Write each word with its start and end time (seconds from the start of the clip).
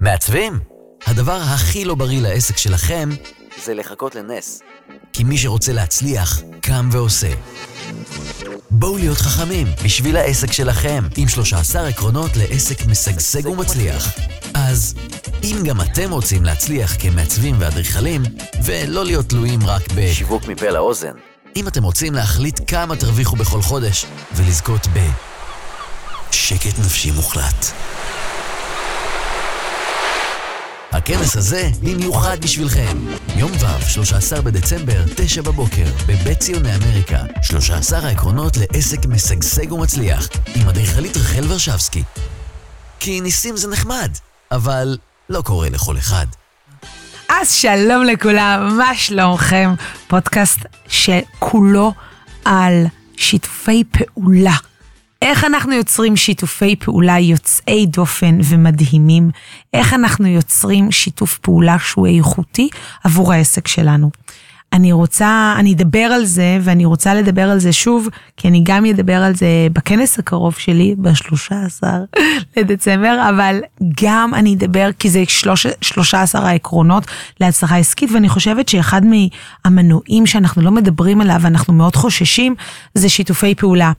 מעצבים? 0.00 0.58
הדבר 1.06 1.40
הכי 1.42 1.84
לא 1.84 1.94
בריא 1.94 2.20
לעסק 2.20 2.56
שלכם 2.56 3.08
זה 3.64 3.74
לחכות 3.74 4.14
לנס. 4.14 4.62
כי 5.12 5.24
מי 5.24 5.38
שרוצה 5.38 5.72
להצליח, 5.72 6.40
קם 6.60 6.88
ועושה. 6.92 7.32
בואו 8.70 8.98
להיות 8.98 9.18
חכמים 9.18 9.66
בשביל 9.84 10.16
העסק 10.16 10.52
שלכם, 10.52 11.04
עם 11.16 11.28
13 11.28 11.88
עקרונות 11.88 12.30
לעסק 12.36 12.86
משגשג 12.86 13.46
ומצליח. 13.46 14.08
אז 14.54 14.94
אם 15.42 15.56
גם 15.64 15.80
אתם 15.80 16.10
רוצים 16.10 16.44
להצליח 16.44 16.96
כמעצבים 16.98 17.54
ואדריכלים, 17.58 18.22
ולא 18.64 19.04
להיות 19.04 19.28
תלויים 19.28 19.66
רק 19.66 19.82
בשיווק 19.96 20.48
מפה 20.48 20.70
לאוזן, 20.70 21.14
אם 21.56 21.68
אתם 21.68 21.82
רוצים 21.82 22.14
להחליט 22.14 22.60
כמה 22.66 22.96
תרוויחו 22.96 23.36
בכל 23.36 23.62
חודש, 23.62 24.06
ולזכות 24.34 24.86
ב... 24.86 24.98
שקט 26.30 26.78
נפשי 26.78 27.10
מוחלט. 27.10 27.72
הכנס 30.98 31.36
הזה 31.36 31.70
במיוחד 31.82 32.36
בשבילכם. 32.42 32.96
יום 33.36 33.50
ו', 33.50 33.88
13 33.88 34.40
בדצמבר, 34.40 35.02
9 35.16 35.42
בבוקר, 35.42 35.84
בבית 36.06 36.38
ציוני 36.38 36.76
אמריקה. 36.76 37.18
13 37.42 37.98
העקרונות 37.98 38.56
לעסק 38.56 39.06
משגשג 39.06 39.72
ומצליח, 39.72 40.28
עם 40.54 40.68
אדריכלית 40.68 41.16
רחל 41.16 41.44
ורשבסקי. 41.48 42.02
כי 43.00 43.20
ניסים 43.20 43.56
זה 43.56 43.68
נחמד, 43.68 44.10
אבל 44.50 44.98
לא 45.28 45.42
קורה 45.42 45.68
לכל 45.70 45.98
אחד. 45.98 46.26
אז 47.28 47.52
שלום 47.52 48.04
לכולם, 48.04 48.76
מה 48.78 48.94
שלומכם? 48.94 49.74
פודקאסט 50.08 50.58
שכולו 50.88 51.92
על 52.44 52.86
שיתופי 53.16 53.84
פעולה. 53.84 54.56
איך 55.22 55.44
אנחנו 55.44 55.72
יוצרים 55.72 56.16
שיתופי 56.16 56.76
פעולה 56.76 57.18
יוצאי 57.18 57.86
דופן 57.86 58.38
ומדהימים? 58.44 59.30
איך 59.74 59.94
אנחנו 59.94 60.26
יוצרים 60.26 60.92
שיתוף 60.92 61.38
פעולה 61.38 61.76
שהוא 61.78 62.06
איכותי 62.06 62.68
עבור 63.04 63.32
העסק 63.32 63.68
שלנו? 63.68 64.10
אני 64.72 64.92
רוצה, 64.92 65.54
אני 65.58 65.72
אדבר 65.72 65.98
על 65.98 66.24
זה, 66.24 66.58
ואני 66.62 66.84
רוצה 66.84 67.14
לדבר 67.14 67.50
על 67.50 67.58
זה 67.58 67.72
שוב, 67.72 68.08
כי 68.36 68.48
אני 68.48 68.62
גם 68.64 68.86
אדבר 68.86 69.22
על 69.22 69.34
זה 69.34 69.46
בכנס 69.72 70.18
הקרוב 70.18 70.54
שלי, 70.54 70.94
ב-13 70.98 71.82
לדצמבר, 72.56 73.26
אבל 73.30 73.60
גם 74.02 74.34
אני 74.34 74.54
אדבר, 74.54 74.90
כי 74.98 75.10
זה 75.10 75.24
13 75.80 76.48
העקרונות 76.48 77.04
להצלחה 77.40 77.76
עסקית, 77.76 78.10
ואני 78.12 78.28
חושבת 78.28 78.68
שאחד 78.68 79.02
מהמנועים 79.04 80.26
שאנחנו 80.26 80.62
לא 80.62 80.70
מדברים 80.70 81.20
עליו, 81.20 81.38
ואנחנו 81.40 81.74
מאוד 81.74 81.96
חוששים, 81.96 82.54
זה 82.94 83.08
שיתופי 83.08 83.54
פעולה. 83.54 83.92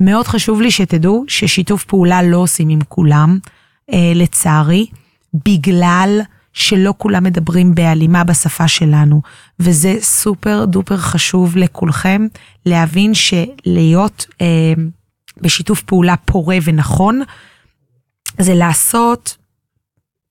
מאוד 0.00 0.26
חשוב 0.26 0.60
לי 0.60 0.70
שתדעו 0.70 1.24
ששיתוף 1.28 1.84
פעולה 1.84 2.22
לא 2.22 2.36
עושים 2.36 2.68
עם 2.68 2.80
כולם, 2.88 3.38
אה, 3.92 4.12
לצערי, 4.14 4.86
בגלל... 5.46 6.20
שלא 6.54 6.94
כולם 6.98 7.24
מדברים 7.24 7.74
בהלימה 7.74 8.24
בשפה 8.24 8.68
שלנו, 8.68 9.22
וזה 9.60 9.96
סופר 10.00 10.64
דופר 10.64 10.96
חשוב 10.96 11.56
לכולכם 11.56 12.26
להבין 12.66 13.12
שלהיות 13.14 14.26
אה, 14.40 14.72
בשיתוף 15.40 15.82
פעולה 15.82 16.14
פורה 16.24 16.58
ונכון, 16.64 17.22
זה 18.38 18.54
לעשות 18.54 19.36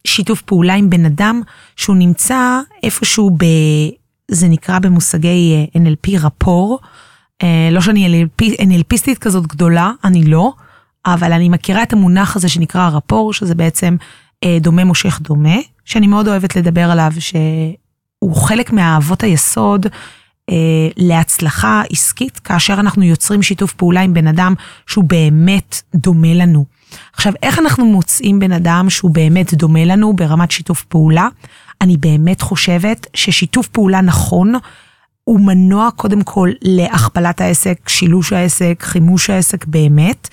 שיתוף 0.07 0.41
פעולה 0.41 0.73
עם 0.73 0.89
בן 0.89 1.05
אדם 1.05 1.41
שהוא 1.75 1.95
נמצא 1.95 2.59
איפשהו 2.83 3.29
ב... 3.29 3.45
זה 4.31 4.47
נקרא 4.47 4.79
במושגי 4.79 5.67
אה, 5.75 5.81
NLP 5.81 6.19
רפור. 6.25 6.79
אה, 7.43 7.69
לא 7.71 7.81
שאני 7.81 8.25
NLP, 8.25 8.45
NLPיסטית 8.61 9.17
כזאת 9.19 9.47
גדולה, 9.47 9.91
אני 10.03 10.23
לא, 10.23 10.53
אבל 11.05 11.33
אני 11.33 11.49
מכירה 11.49 11.83
את 11.83 11.93
המונח 11.93 12.35
הזה 12.35 12.49
שנקרא 12.49 12.89
רפור, 12.89 13.33
שזה 13.33 13.55
בעצם 13.55 13.95
אה, 14.43 14.57
דומה 14.61 14.83
מושך 14.83 15.19
דומה, 15.21 15.57
שאני 15.85 16.07
מאוד 16.07 16.27
אוהבת 16.27 16.55
לדבר 16.55 16.91
עליו, 16.91 17.11
שהוא 17.19 18.35
חלק 18.35 18.71
מהאהבות 18.71 19.23
היסוד 19.23 19.85
אה, 20.49 20.55
להצלחה 20.97 21.81
עסקית, 21.91 22.39
כאשר 22.39 22.73
אנחנו 22.73 23.03
יוצרים 23.03 23.43
שיתוף 23.43 23.73
פעולה 23.73 24.01
עם 24.01 24.13
בן 24.13 24.27
אדם 24.27 24.53
שהוא 24.87 25.03
באמת 25.03 25.81
דומה 25.95 26.33
לנו. 26.33 26.65
עכשיו, 27.13 27.33
איך 27.43 27.59
אנחנו 27.59 27.85
מוצאים 27.85 28.39
בן 28.39 28.51
אדם 28.51 28.89
שהוא 28.89 29.11
באמת 29.11 29.53
דומה 29.53 29.85
לנו 29.85 30.13
ברמת 30.13 30.51
שיתוף 30.51 30.83
פעולה? 30.83 31.27
אני 31.81 31.97
באמת 31.97 32.41
חושבת 32.41 33.07
ששיתוף 33.13 33.67
פעולה 33.67 34.01
נכון 34.01 34.53
הוא 35.23 35.39
מנוע 35.39 35.89
קודם 35.95 36.23
כל 36.23 36.49
להכפלת 36.61 37.41
העסק, 37.41 37.89
שילוש 37.89 38.33
העסק, 38.33 38.83
חימוש 38.83 39.29
העסק 39.29 39.65
באמת, 39.65 40.29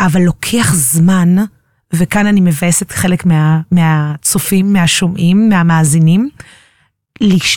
אבל 0.00 0.20
לוקח 0.20 0.72
זמן 0.74 1.36
וכאן 1.96 2.26
אני 2.26 2.40
מבאסת 2.40 2.92
חלק 2.92 3.26
מה, 3.26 3.60
מהצופים, 3.70 4.72
מהשומעים, 4.72 5.48
מהמאזינים, 5.48 6.30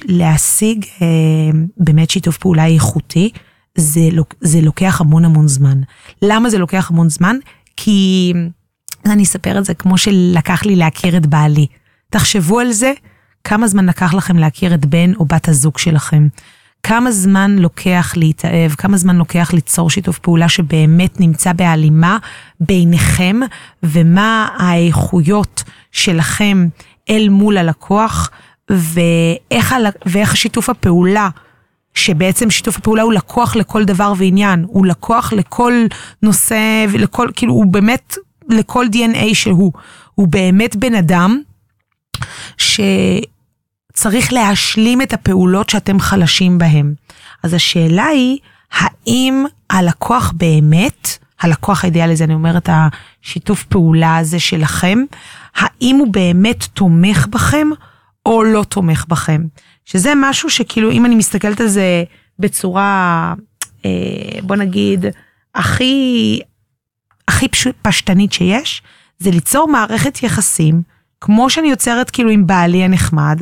להשיג 0.05 0.85
אה, 1.01 1.07
באמת 1.77 2.09
שיתוף 2.09 2.37
פעולה 2.37 2.65
איכותי, 2.65 3.29
זה, 3.77 4.01
זה 4.41 4.61
לוקח 4.61 5.01
המון 5.01 5.25
המון 5.25 5.47
זמן. 5.47 5.81
למה 6.21 6.49
זה 6.49 6.57
לוקח 6.57 6.91
המון 6.91 7.09
זמן? 7.09 7.35
כי 7.77 8.33
אני 9.05 9.23
אספר 9.23 9.59
את 9.59 9.65
זה 9.65 9.73
כמו 9.73 9.97
שלקח 9.97 10.65
לי 10.65 10.75
להכיר 10.75 11.17
את 11.17 11.25
בעלי. 11.25 11.67
תחשבו 12.09 12.59
על 12.59 12.71
זה, 12.71 12.93
כמה 13.43 13.67
זמן 13.67 13.85
לקח 13.85 14.13
לכם 14.13 14.37
להכיר 14.37 14.73
את 14.73 14.85
בן 14.85 15.13
או 15.13 15.25
בת 15.25 15.47
הזוג 15.47 15.77
שלכם. 15.77 16.27
כמה 16.87 17.11
זמן 17.11 17.55
לוקח 17.59 18.13
להתאהב, 18.17 18.71
כמה 18.71 18.97
זמן 18.97 19.15
לוקח 19.15 19.53
ליצור 19.53 19.89
שיתוף 19.89 20.19
פעולה 20.19 20.49
שבאמת 20.49 21.19
נמצא 21.19 21.53
בהלימה 21.53 22.17
ביניכם, 22.59 23.39
ומה 23.83 24.47
האיכויות 24.57 25.63
שלכם 25.91 26.67
אל 27.09 27.29
מול 27.29 27.57
הלקוח, 27.57 28.29
ואיך, 28.69 29.75
ואיך 30.05 30.37
שיתוף 30.37 30.69
הפעולה, 30.69 31.29
שבעצם 31.93 32.49
שיתוף 32.49 32.77
הפעולה 32.77 33.01
הוא 33.01 33.13
לקוח 33.13 33.55
לכל 33.55 33.85
דבר 33.85 34.13
ועניין, 34.17 34.65
הוא 34.67 34.85
לקוח 34.85 35.33
לכל 35.33 35.73
נושא, 36.23 36.85
ולכל, 36.89 37.29
כאילו 37.35 37.53
הוא 37.53 37.65
באמת, 37.65 38.17
לכל 38.49 38.85
DNA 38.93 39.33
שהוא, 39.33 39.71
הוא 40.15 40.27
באמת 40.27 40.75
בן 40.75 40.95
אדם, 40.95 41.41
ש... 42.57 42.79
צריך 43.97 44.33
להשלים 44.33 45.01
את 45.01 45.13
הפעולות 45.13 45.69
שאתם 45.69 45.99
חלשים 45.99 46.57
בהן. 46.57 46.93
אז 47.43 47.53
השאלה 47.53 48.05
היא, 48.05 48.37
האם 48.71 49.45
הלקוח 49.69 50.33
באמת, 50.35 51.17
הלקוח 51.41 51.83
האידיאלי 51.83 52.15
זה, 52.15 52.23
אני 52.23 52.33
אומרת, 52.33 52.69
השיתוף 52.71 53.63
פעולה 53.63 54.17
הזה 54.17 54.39
שלכם, 54.39 54.99
האם 55.55 55.95
הוא 55.95 56.07
באמת 56.13 56.63
תומך 56.63 57.27
בכם 57.29 57.67
או 58.25 58.43
לא 58.43 58.63
תומך 58.63 59.05
בכם? 59.07 59.41
שזה 59.85 60.13
משהו 60.15 60.49
שכאילו, 60.49 60.91
אם 60.91 61.05
אני 61.05 61.15
מסתכלת 61.15 61.61
על 61.61 61.67
זה 61.67 62.03
בצורה, 62.39 63.33
אה, 63.85 64.41
בוא 64.41 64.55
נגיד, 64.55 65.05
הכי, 65.55 66.39
הכי 67.27 67.47
פשוט, 67.47 67.75
פשטנית 67.81 68.33
שיש, 68.33 68.81
זה 69.19 69.31
ליצור 69.31 69.67
מערכת 69.67 70.23
יחסים, 70.23 70.81
כמו 71.21 71.49
שאני 71.49 71.69
יוצרת 71.69 72.09
כאילו 72.09 72.29
עם 72.29 72.47
בעלי 72.47 72.83
הנחמד, 72.83 73.41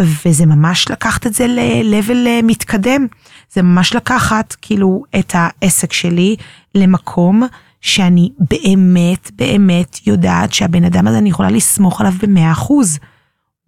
וזה 0.00 0.46
ממש 0.46 0.90
לקחת 0.90 1.26
את 1.26 1.34
זה 1.34 1.46
ל-level 1.46 2.26
אה, 2.26 2.40
מתקדם. 2.42 3.06
זה 3.52 3.62
ממש 3.62 3.94
לקחת 3.94 4.56
כאילו 4.62 5.02
את 5.18 5.32
העסק 5.34 5.92
שלי 5.92 6.36
למקום 6.74 7.42
שאני 7.80 8.30
באמת 8.50 9.30
באמת 9.36 10.06
יודעת 10.06 10.52
שהבן 10.52 10.84
אדם 10.84 11.08
הזה 11.08 11.18
אני 11.18 11.28
יכולה 11.28 11.50
לסמוך 11.50 12.00
עליו 12.00 12.12
במאה 12.22 12.52
אחוז. 12.52 12.98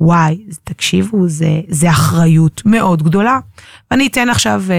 וואי, 0.01 0.45
תקשיבו, 0.65 1.29
זה, 1.29 1.61
זה 1.69 1.91
אחריות 1.91 2.63
מאוד 2.65 3.03
גדולה. 3.03 3.39
ואני 3.91 4.07
אתן 4.07 4.29
עכשיו 4.29 4.63
אה, 4.71 4.77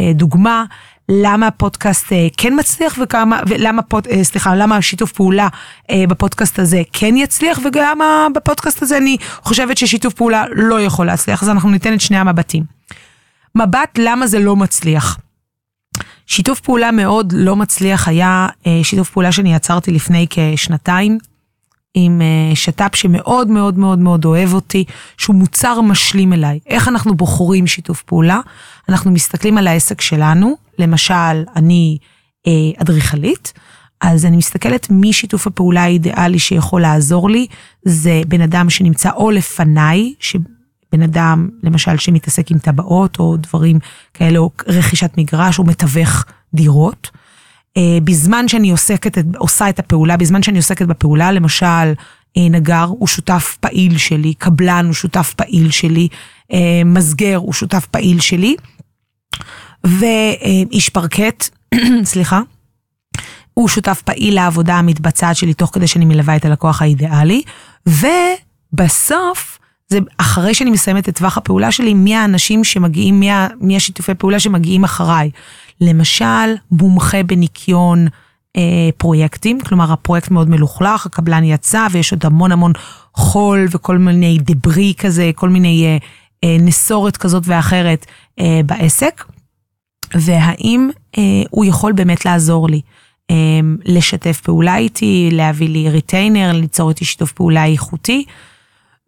אה, 0.00 0.12
דוגמה 0.12 0.64
למה 1.12 1.46
הפודקאסט 1.46 2.12
אה, 2.12 2.26
כן 2.36 2.52
מצליח 2.58 2.98
וכמה, 3.02 3.40
ולמה, 3.46 3.82
פוד, 3.82 4.06
אה, 4.06 4.24
סליחה, 4.24 4.54
למה 4.54 4.76
השיתוף 4.76 5.12
פעולה 5.12 5.48
אה, 5.90 6.04
בפודקאסט 6.08 6.58
הזה 6.58 6.82
כן 6.92 7.16
יצליח, 7.16 7.58
וגם 7.64 7.98
בפודקאסט 8.34 8.82
הזה 8.82 8.96
אני 8.96 9.16
חושבת 9.42 9.76
ששיתוף 9.76 10.14
פעולה 10.14 10.44
לא 10.52 10.80
יכול 10.80 11.06
להצליח, 11.06 11.42
אז 11.42 11.48
אנחנו 11.48 11.70
ניתן 11.70 11.94
את 11.94 12.00
שני 12.00 12.16
המבטים. 12.16 12.64
מבט 13.54 13.98
למה 13.98 14.26
זה 14.26 14.38
לא 14.38 14.56
מצליח. 14.56 15.18
שיתוף 16.26 16.60
פעולה 16.60 16.90
מאוד 16.90 17.32
לא 17.36 17.56
מצליח 17.56 18.08
היה 18.08 18.48
שיתוף 18.82 19.10
פעולה 19.10 19.32
שאני 19.32 19.54
יצרתי 19.54 19.90
לפני 19.90 20.26
כשנתיים. 20.30 21.18
עם 21.94 22.20
שת"פ 22.54 22.96
שמאוד 22.96 23.48
מאוד 23.48 23.78
מאוד 23.78 23.98
מאוד 23.98 24.24
אוהב 24.24 24.54
אותי, 24.54 24.84
שהוא 25.16 25.36
מוצר 25.36 25.80
משלים 25.80 26.32
אליי. 26.32 26.58
איך 26.66 26.88
אנחנו 26.88 27.14
בוחרים 27.14 27.66
שיתוף 27.66 28.02
פעולה? 28.02 28.40
אנחנו 28.88 29.10
מסתכלים 29.10 29.58
על 29.58 29.66
העסק 29.66 30.00
שלנו, 30.00 30.56
למשל, 30.80 31.44
אני 31.56 31.98
אה, 32.46 32.82
אדריכלית, 32.82 33.52
אז 34.00 34.26
אני 34.26 34.36
מסתכלת 34.36 34.90
מי 34.90 35.12
שיתוף 35.12 35.46
הפעולה 35.46 35.82
האידיאלי 35.82 36.38
שיכול 36.38 36.82
לעזור 36.82 37.30
לי, 37.30 37.46
זה 37.84 38.20
בן 38.28 38.40
אדם 38.40 38.70
שנמצא 38.70 39.10
או 39.10 39.30
לפניי, 39.30 40.14
שבן 40.20 41.02
אדם, 41.04 41.48
למשל, 41.62 41.96
שמתעסק 41.96 42.50
עם 42.50 42.58
טבעות 42.58 43.18
או 43.18 43.36
דברים 43.36 43.78
כאלה, 44.14 44.38
או 44.38 44.50
רכישת 44.66 45.10
מגרש, 45.18 45.58
או 45.58 45.64
מתווך 45.64 46.24
דירות. 46.54 47.10
Uh, 47.78 47.82
בזמן 48.04 48.48
שאני 48.48 48.70
עוסקת, 48.70 49.18
עושה 49.36 49.68
את 49.68 49.78
הפעולה, 49.78 50.16
בזמן 50.16 50.42
שאני 50.42 50.58
עוסקת 50.58 50.86
בפעולה, 50.86 51.32
למשל, 51.32 51.94
אה, 52.36 52.48
נגר 52.50 52.84
הוא 52.84 53.08
שותף 53.08 53.56
פעיל 53.60 53.98
שלי, 53.98 54.34
קבלן 54.34 54.86
הוא 54.86 54.94
שותף 54.94 55.34
פעיל 55.36 55.70
שלי, 55.70 56.08
אה, 56.52 56.82
מסגר 56.84 57.36
הוא 57.36 57.52
שותף 57.52 57.86
פעיל 57.90 58.20
שלי, 58.20 58.56
ואיש 59.84 60.88
פרקט, 60.88 61.48
סליחה, 62.04 62.40
הוא 63.54 63.68
שותף 63.68 64.02
פעיל 64.04 64.34
לעבודה 64.34 64.74
המתבצעת 64.74 65.36
שלי 65.36 65.54
תוך 65.54 65.70
כדי 65.72 65.86
שאני 65.86 66.04
מלווה 66.04 66.36
את 66.36 66.44
הלקוח 66.44 66.82
האידיאלי, 66.82 67.42
ובסוף, 67.86 69.58
זה 69.88 69.98
אחרי 70.18 70.54
שאני 70.54 70.70
מסיימת 70.70 71.08
את 71.08 71.16
טווח 71.16 71.38
הפעולה 71.38 71.72
שלי, 71.72 71.94
מי 71.94 72.16
האנשים 72.16 72.64
שמגיעים, 72.64 73.20
מי, 73.20 73.28
מי 73.60 73.76
השיתופי 73.76 74.14
פעולה 74.14 74.40
שמגיעים 74.40 74.84
אחריי. 74.84 75.30
למשל, 75.80 76.54
מומחה 76.70 77.22
בניקיון 77.22 78.06
אה, 78.56 78.62
פרויקטים, 78.96 79.60
כלומר 79.60 79.92
הפרויקט 79.92 80.30
מאוד 80.30 80.50
מלוכלך, 80.50 81.06
הקבלן 81.06 81.44
יצא 81.44 81.86
ויש 81.90 82.12
עוד 82.12 82.26
המון 82.26 82.52
המון 82.52 82.72
חול 83.14 83.66
וכל 83.70 83.98
מיני 83.98 84.38
דברי 84.40 84.94
כזה, 84.98 85.30
כל 85.34 85.48
מיני 85.48 85.84
אה, 85.84 85.96
אה, 86.44 86.56
נסורת 86.60 87.16
כזאת 87.16 87.42
ואחרת 87.46 88.06
אה, 88.40 88.60
בעסק, 88.66 89.24
והאם 90.14 90.90
אה, 91.18 91.22
הוא 91.50 91.64
יכול 91.64 91.92
באמת 91.92 92.24
לעזור 92.24 92.68
לי. 92.68 92.80
אה, 93.30 93.36
לשתף 93.84 94.40
פעולה 94.40 94.76
איתי, 94.76 95.28
להביא 95.32 95.68
לי 95.68 95.90
retainer, 95.90 96.52
ליצור 96.52 96.88
איתי 96.88 97.04
שיתוף 97.04 97.32
פעולה 97.32 97.66
איכותי. 97.66 98.24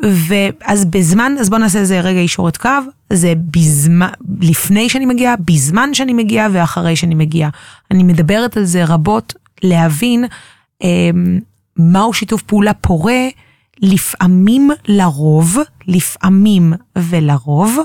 ואז 0.02 0.84
בזמן, 0.84 1.32
אז 1.40 1.50
בוא 1.50 1.58
נעשה 1.58 1.78
איזה 1.78 2.00
רגע 2.00 2.20
אישורת 2.20 2.56
קו, 2.56 2.68
זה 3.12 3.32
בזמן, 3.50 4.08
לפני 4.40 4.88
שאני 4.88 5.06
מגיעה, 5.06 5.34
בזמן 5.36 5.94
שאני 5.94 6.12
מגיעה 6.12 6.48
ואחרי 6.52 6.96
שאני 6.96 7.14
מגיעה. 7.14 7.50
אני 7.90 8.02
מדברת 8.02 8.56
על 8.56 8.64
זה 8.64 8.84
רבות, 8.84 9.34
להבין 9.62 10.24
אה, 10.82 11.10
מהו 11.76 12.12
שיתוף 12.12 12.42
פעולה 12.42 12.74
פורה, 12.74 13.28
לפעמים 13.82 14.70
לרוב, 14.88 15.58
לפעמים 15.88 16.72
ולרוב, 16.98 17.78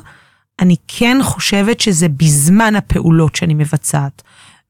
אני 0.59 0.75
כן 0.87 1.17
חושבת 1.23 1.79
שזה 1.79 2.07
בזמן 2.09 2.75
הפעולות 2.75 3.35
שאני 3.35 3.53
מבצעת. 3.53 4.21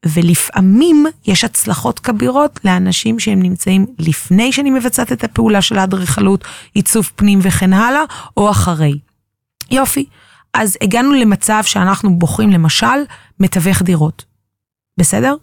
ולפעמים 0.05 1.05
יש 1.25 1.43
הצלחות 1.43 1.99
כבירות 1.99 2.59
לאנשים 2.63 3.19
שהם 3.19 3.41
נמצאים 3.41 3.85
לפני 3.99 4.51
שאני 4.51 4.69
מבצעת 4.69 5.11
את 5.11 5.23
הפעולה 5.23 5.61
של 5.61 5.77
האדריכלות, 5.77 6.43
עיצוב 6.73 7.11
פנים 7.15 7.39
וכן 7.41 7.73
הלאה, 7.73 8.01
או 8.37 8.51
אחרי. 8.51 8.99
יופי, 9.71 10.05
אז 10.53 10.77
הגענו 10.81 11.13
למצב 11.13 11.61
שאנחנו 11.65 12.15
בוחרים 12.19 12.49
למשל 12.49 12.97
מתווך 13.39 13.81
דירות. 13.81 14.25
בסדר? 14.97 15.35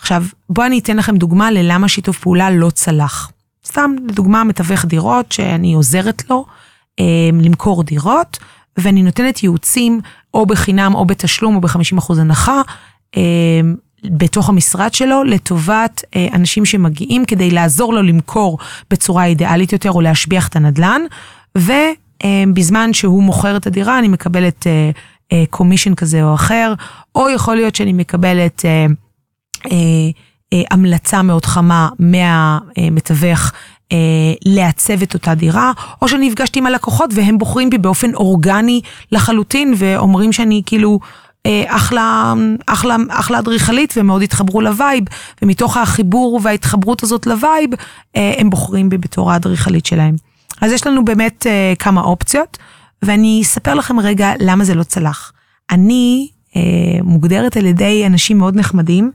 עכשיו, 0.00 0.24
בואו 0.50 0.66
אני 0.66 0.78
אתן 0.78 0.96
לכם 0.96 1.16
דוגמה 1.16 1.50
ללמה 1.50 1.88
שיתוף 1.88 2.18
פעולה 2.18 2.50
לא 2.50 2.70
צלח. 2.70 3.30
סתם, 3.66 3.94
לדוגמה, 4.08 4.44
מתווך 4.44 4.84
דירות 4.84 5.32
שאני 5.32 5.74
עוזרת 5.74 6.30
לו 6.30 6.46
אה, 7.00 7.04
למכור 7.42 7.84
דירות, 7.84 8.38
ואני 8.78 9.02
נותנת 9.02 9.42
ייעוצים 9.42 10.00
או 10.34 10.46
בחינם 10.46 10.94
או 10.94 11.04
בתשלום 11.04 11.56
או 11.56 11.60
ב-50% 11.60 12.20
הנחה 12.20 12.60
אה, 13.16 13.22
בתוך 14.04 14.48
המשרד 14.48 14.94
שלו 14.94 15.24
לטובת 15.24 16.04
אה, 16.16 16.26
אנשים 16.32 16.64
שמגיעים 16.64 17.24
כדי 17.24 17.50
לעזור 17.50 17.94
לו 17.94 18.02
למכור 18.02 18.58
בצורה 18.90 19.24
אידיאלית 19.24 19.72
יותר 19.72 19.90
או 19.90 20.00
להשביח 20.00 20.48
את 20.48 20.56
הנדלן, 20.56 21.02
ובזמן 21.58 22.92
שהוא 22.92 23.22
מוכר 23.22 23.56
את 23.56 23.66
הדירה 23.66 23.98
אני 23.98 24.08
מקבלת 24.08 24.66
commission 25.50 25.94
כזה 25.94 26.22
או 26.22 26.34
אחר, 26.34 26.74
או 27.14 27.30
יכול 27.30 27.56
להיות 27.56 27.74
שאני 27.74 27.92
מקבלת 27.92 28.64
המלצה 30.52 31.22
מאוד 31.22 31.44
חמה 31.44 31.88
מהמתווך 31.98 33.52
לעצב 34.44 35.02
את 35.02 35.14
אותה 35.14 35.34
דירה, 35.34 35.72
או 36.02 36.08
שאני 36.08 36.28
נפגשתי 36.28 36.58
עם 36.58 36.66
הלקוחות 36.66 37.10
והם 37.14 37.38
בוחרים 37.38 37.70
בי 37.70 37.78
באופן 37.78 38.14
אורגני 38.14 38.80
לחלוטין 39.12 39.74
ואומרים 39.76 40.32
שאני 40.32 40.62
כאילו 40.66 41.00
אחלה, 41.66 42.34
אחלה, 42.66 42.96
אחלה 43.08 43.38
אדריכלית 43.38 43.94
ומאוד 43.96 44.22
התחברו 44.22 44.60
ל 44.60 44.67
vibe, 44.67 45.04
ומתוך 45.42 45.76
החיבור 45.76 46.40
וההתחברות 46.42 47.02
הזאת 47.02 47.26
לווייב, 47.26 47.70
הם 48.14 48.50
בוחרים 48.50 48.88
בי 48.88 48.98
בתור 48.98 49.32
האדריכלית 49.32 49.86
שלהם. 49.86 50.16
אז 50.60 50.72
יש 50.72 50.86
לנו 50.86 51.04
באמת 51.04 51.46
כמה 51.78 52.00
אופציות, 52.00 52.58
ואני 53.02 53.40
אספר 53.42 53.74
לכם 53.74 54.00
רגע 54.00 54.32
למה 54.40 54.64
זה 54.64 54.74
לא 54.74 54.82
צלח. 54.82 55.32
אני 55.70 56.28
מוגדרת 57.02 57.56
על 57.56 57.66
ידי 57.66 58.06
אנשים 58.06 58.38
מאוד 58.38 58.56
נחמדים, 58.56 59.10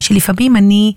שלפעמים 0.00 0.56
אני, 0.56 0.92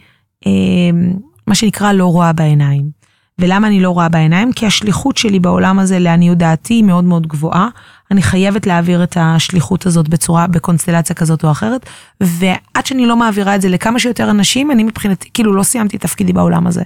מה 1.48 1.56
שנקרא, 1.56 1.92
לא 1.92 2.06
רואה 2.06 2.34
בעיניים. 2.34 3.06
ולמה 3.40 3.68
אני 3.68 3.80
לא 3.80 3.90
רואה 3.90 4.10
בעיניים? 4.10 4.54
כי 4.54 4.66
השליחות 4.66 5.18
שלי 5.18 5.40
בעולם 5.40 5.80
הזה, 5.80 6.00
לעניות 6.00 6.38
דעתי, 6.38 6.74
היא 6.74 6.84
מאוד 6.84 7.04
מאוד 7.04 7.28
גבוהה. 7.28 7.68
אני 8.12 8.22
חייבת 8.22 8.68
להעביר 8.68 9.04
את 9.04 9.18
השליחות 9.20 9.86
הזאת 9.86 10.10
בצורה, 10.10 10.48
בקונסטלציה 10.48 11.16
כזאת 11.16 11.44
או 11.44 11.52
אחרת, 11.52 11.86
ועד 12.22 12.86
שאני 12.86 13.06
לא 13.06 13.16
מעבירה 13.16 13.56
את 13.56 13.62
זה 13.62 13.70
לכמה 13.70 14.00
שיותר 14.00 14.30
אנשים, 14.30 14.72
אני 14.72 14.84
מבחינתי, 14.84 15.30
כאילו 15.34 15.54
לא 15.54 15.64
סיימתי 15.64 15.98
תפקידי 15.98 16.34
בעולם 16.34 16.68
הזה. 16.68 16.84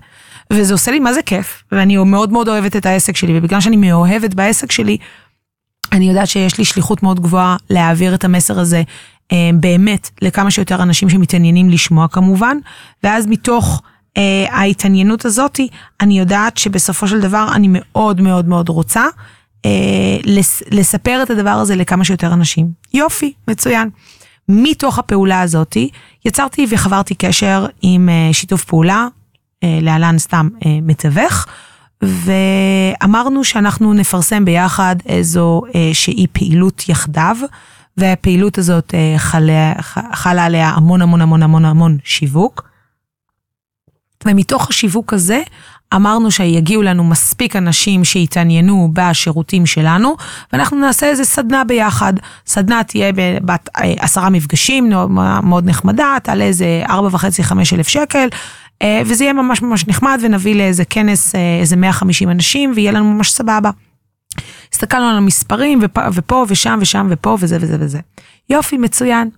וזה 0.54 0.74
עושה 0.74 0.92
לי 0.92 1.00
מה 1.00 1.14
זה 1.14 1.22
כיף, 1.22 1.64
ואני 1.72 1.98
מאוד 1.98 2.32
מאוד 2.32 2.48
אוהבת 2.48 2.76
את 2.76 2.86
העסק 2.86 3.16
שלי, 3.16 3.38
ובגלל 3.38 3.62
שאני 3.62 3.78
מאוהבת 3.78 4.34
בעסק 4.34 4.72
שלי, 4.72 4.98
אני 5.92 6.10
יודעת 6.10 6.28
שיש 6.28 6.58
לי 6.58 6.66
שליחות 6.66 7.04
מאוד 7.04 7.20
גבוהה 7.20 7.58
להעביר 7.70 8.16
את 8.16 8.26
המסר 8.26 8.60
הזה 8.60 8.84
אה, 9.32 9.50
באמת 9.54 10.10
לכמה 10.22 10.52
שיותר 10.52 10.84
אנשים 10.84 11.10
שמתעניינים 11.10 11.70
לשמוע 11.70 12.08
כמובן, 12.08 12.58
ואז 13.04 13.28
מתוך... 13.28 13.82
uh, 14.18 14.22
ההתעניינות 14.52 15.26
הזאתי, 15.26 15.68
אני 16.02 16.20
יודעת 16.20 16.58
שבסופו 16.58 17.08
של 17.08 17.20
דבר 17.20 17.48
אני 17.54 17.68
מאוד 17.72 18.22
מאוד 18.22 18.48
מאוד 18.48 18.70
רוצה 18.70 19.06
uh, 19.08 19.70
לס, 20.26 20.64
לספר 20.72 21.20
את 21.24 21.30
הדבר 21.30 21.50
הזה 21.50 21.76
לכמה 21.76 22.06
שיותר 22.06 22.34
אנשים. 22.34 22.72
יופי, 22.94 23.34
מצוין. 23.48 23.90
מתוך 24.50 25.00
הפעולה 25.00 25.42
הזאתי 25.42 25.90
יצרתי 26.26 26.66
וחברתי 26.70 27.16
קשר 27.16 27.66
עם 27.82 28.10
uh, 28.10 28.34
שיתוף 28.34 28.64
פעולה, 28.64 29.08
uh, 29.08 29.68
להלן 29.82 30.18
סתם 30.18 30.50
uh, 30.56 30.66
מתווך, 30.82 31.46
ואמרנו 32.02 33.44
שאנחנו 33.44 33.94
נפרסם 33.94 34.46
ביחד 34.46 34.96
איזו 35.06 35.62
uh, 35.68 35.74
שהיא 35.94 36.28
פעילות 36.32 36.90
יחדיו. 36.90 37.38
והפעילות 37.98 38.58
הזאת 38.58 38.94
חלה, 39.18 39.74
חלה 40.14 40.46
עליה 40.46 40.70
המון 40.70 41.02
המון 41.02 41.22
המון 41.22 41.44
המון 41.44 41.66
המון 41.66 41.98
שיווק. 42.04 42.69
ומתוך 44.26 44.70
השיווק 44.70 45.14
הזה 45.14 45.42
אמרנו 45.96 46.32
שיגיעו 46.32 46.82
לנו 46.82 47.04
מספיק 47.04 47.56
אנשים 47.56 48.06
שיתעניינו 48.06 48.90
בשירותים 48.94 49.66
שלנו, 49.66 50.16
ואנחנו 50.54 50.78
נעשה 50.78 51.08
איזה 51.08 51.26
סדנה 51.26 51.64
ביחד. 51.64 52.14
סדנה 52.48 52.84
תהיה 52.84 53.12
בת 53.46 53.70
אה, 53.78 53.94
עשרה 54.00 54.30
מפגשים, 54.30 54.90
מאוד 55.44 55.66
נחמדה, 55.66 56.18
תעלה 56.24 56.44
איזה 56.44 56.84
ארבע 56.90 57.08
וחצי, 57.12 57.44
חמש 57.44 57.74
אלף 57.74 57.88
שקל, 57.88 58.28
אה, 58.82 59.02
וזה 59.06 59.24
יהיה 59.24 59.34
ממש 59.34 59.62
ממש 59.62 59.88
נחמד, 59.88 60.20
ונביא 60.22 60.56
לאיזה 60.56 60.86
כנס 60.86 61.36
אה, 61.36 61.58
איזה 61.62 61.76
150 61.76 62.30
אנשים, 62.30 62.72
ויהיה 62.76 62.92
לנו 62.92 63.14
ממש 63.14 63.32
סבבה. 63.32 63.70
הסתכלנו 64.74 65.06
על 65.06 65.18
המספרים, 65.18 65.80
ופה, 65.82 66.02
ופה 66.14 66.46
ושם 66.48 66.80
ושם 66.82 67.08
ופה 67.10 67.38
וזה 67.40 67.58
וזה 67.62 67.78
וזה. 67.80 68.00
יופי, 68.50 68.78
מצוין. 68.78 69.30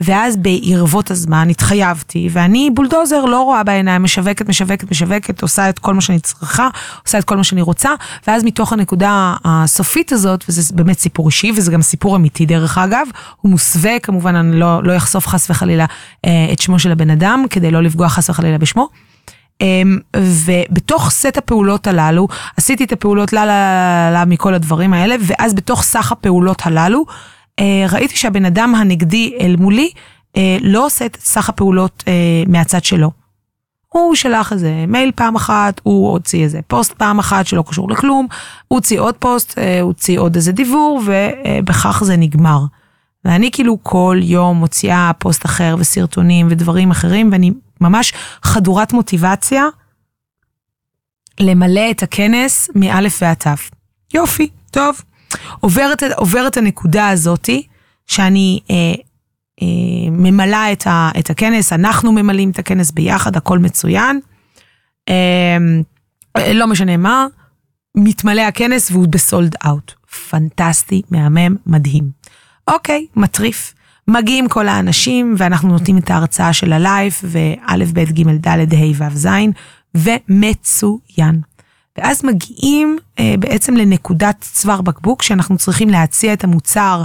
ואז 0.00 0.36
בערבות 0.36 1.10
הזמן 1.10 1.48
התחייבתי, 1.48 2.28
ואני 2.32 2.70
בולדוזר, 2.74 3.24
לא 3.24 3.42
רואה 3.42 3.62
בעיניים, 3.62 4.02
משווקת, 4.02 4.48
משווקת, 4.48 4.90
משווקת, 4.90 5.42
עושה 5.42 5.68
את 5.68 5.78
כל 5.78 5.94
מה 5.94 6.00
שאני 6.00 6.20
צריכה, 6.20 6.68
עושה 7.06 7.18
את 7.18 7.24
כל 7.24 7.36
מה 7.36 7.44
שאני 7.44 7.62
רוצה, 7.62 7.90
ואז 8.26 8.44
מתוך 8.44 8.72
הנקודה 8.72 9.34
הסופית 9.44 10.12
הזאת, 10.12 10.44
וזה 10.48 10.74
באמת 10.74 10.98
סיפור 10.98 11.26
אישי, 11.26 11.52
וזה 11.56 11.72
גם 11.72 11.82
סיפור 11.82 12.16
אמיתי 12.16 12.46
דרך 12.46 12.78
אגב, 12.78 13.06
הוא 13.40 13.50
מוסווה, 13.50 13.98
כמובן 13.98 14.34
אני 14.34 14.60
לא, 14.60 14.82
לא 14.82 14.96
אחשוף 14.96 15.26
חס 15.26 15.50
וחלילה 15.50 15.86
אה, 16.24 16.48
את 16.52 16.60
שמו 16.60 16.78
של 16.78 16.92
הבן 16.92 17.10
אדם, 17.10 17.44
כדי 17.50 17.70
לא 17.70 17.82
לפגוע 17.82 18.08
חס 18.08 18.30
וחלילה 18.30 18.58
בשמו. 18.58 18.88
אמ, 19.60 19.98
ובתוך 20.16 21.10
סט 21.10 21.36
הפעולות 21.36 21.86
הללו, 21.86 22.28
עשיתי 22.56 22.84
את 22.84 22.92
הפעולות 22.92 23.32
לה 23.32 23.46
לה 23.46 24.10
לה 24.12 24.24
מכל 24.24 24.54
הדברים 24.54 24.92
האלה, 24.92 25.16
ואז 25.20 25.54
בתוך 25.54 25.82
סך 25.82 26.12
הפעולות 26.12 26.62
הללו, 26.66 27.04
ראיתי 27.88 28.16
שהבן 28.16 28.44
אדם 28.44 28.74
הנגדי 28.74 29.32
אל 29.40 29.56
מולי 29.58 29.90
אה, 30.36 30.56
לא 30.60 30.86
עושה 30.86 31.06
את 31.06 31.16
סך 31.20 31.48
הפעולות 31.48 32.04
אה, 32.08 32.12
מהצד 32.46 32.84
שלו. 32.84 33.10
הוא 33.88 34.14
שלח 34.14 34.52
איזה 34.52 34.84
מייל 34.88 35.12
פעם 35.14 35.36
אחת, 35.36 35.80
הוא 35.82 36.12
הוציא 36.12 36.44
איזה 36.44 36.60
פוסט 36.66 36.92
פעם 36.92 37.18
אחת 37.18 37.46
שלא 37.46 37.64
קשור 37.66 37.90
לכלום, 37.90 38.26
הוא 38.68 38.76
הוציא 38.76 39.00
עוד 39.00 39.14
פוסט, 39.14 39.58
הוא 39.58 39.80
הוציא 39.80 40.20
עוד 40.20 40.34
איזה 40.36 40.52
דיבור, 40.52 41.02
ובכך 41.06 42.02
זה 42.04 42.16
נגמר. 42.16 42.60
ואני 43.24 43.50
כאילו 43.50 43.78
כל 43.82 44.18
יום 44.22 44.56
מוציאה 44.56 45.10
פוסט 45.18 45.46
אחר 45.46 45.76
וסרטונים 45.78 46.46
ודברים 46.50 46.90
אחרים, 46.90 47.32
ואני 47.32 47.50
ממש 47.80 48.12
חדורת 48.42 48.92
מוטיבציה 48.92 49.64
למלא 51.40 51.90
את 51.90 52.02
הכנס 52.02 52.70
מאלף 52.74 53.18
ועד 53.22 53.36
תו. 53.36 53.50
יופי, 54.14 54.48
טוב. 54.70 55.02
עוברת, 55.60 56.02
עוברת 56.16 56.56
הנקודה 56.56 57.08
הזאתי, 57.08 57.66
שאני 58.06 58.60
אה, 58.70 58.76
אה, 59.62 60.10
ממלאה 60.10 60.72
את, 60.72 60.86
ה, 60.86 61.10
את 61.18 61.30
הכנס, 61.30 61.72
אנחנו 61.72 62.12
ממלאים 62.12 62.50
את 62.50 62.58
הכנס 62.58 62.90
ביחד, 62.90 63.36
הכל 63.36 63.58
מצוין. 63.58 64.20
לא 66.54 66.66
משנה 66.66 66.96
מה, 66.96 67.26
מתמלא 67.96 68.40
הכנס 68.40 68.90
והוא 68.90 69.06
ב 69.08 69.17
sold 69.17 69.54
out. 69.66 69.92
פנטסטי, 70.30 71.02
מהמם, 71.10 71.56
מדהים. 71.66 72.10
אוקיי, 72.68 73.06
מטריף. 73.16 73.74
מגיעים 74.08 74.48
כל 74.48 74.68
האנשים 74.68 75.34
ואנחנו 75.38 75.68
נותנים 75.68 75.98
את 75.98 76.10
ההרצאה 76.10 76.52
של 76.52 76.72
ה 76.72 76.80
live 76.80 77.14
וא', 77.24 77.84
ב', 77.92 77.98
ג', 77.98 78.28
ד', 78.46 78.74
ה', 78.74 78.92
ו', 78.98 79.16
ז', 79.16 79.28
ומצוין. 79.94 81.40
ואז 82.00 82.24
מגיעים 82.24 82.98
אה, 83.18 83.34
בעצם 83.38 83.76
לנקודת 83.76 84.36
צוואר 84.40 84.80
בקבוק 84.80 85.22
שאנחנו 85.22 85.58
צריכים 85.58 85.88
להציע 85.88 86.32
את 86.32 86.44
המוצר 86.44 87.02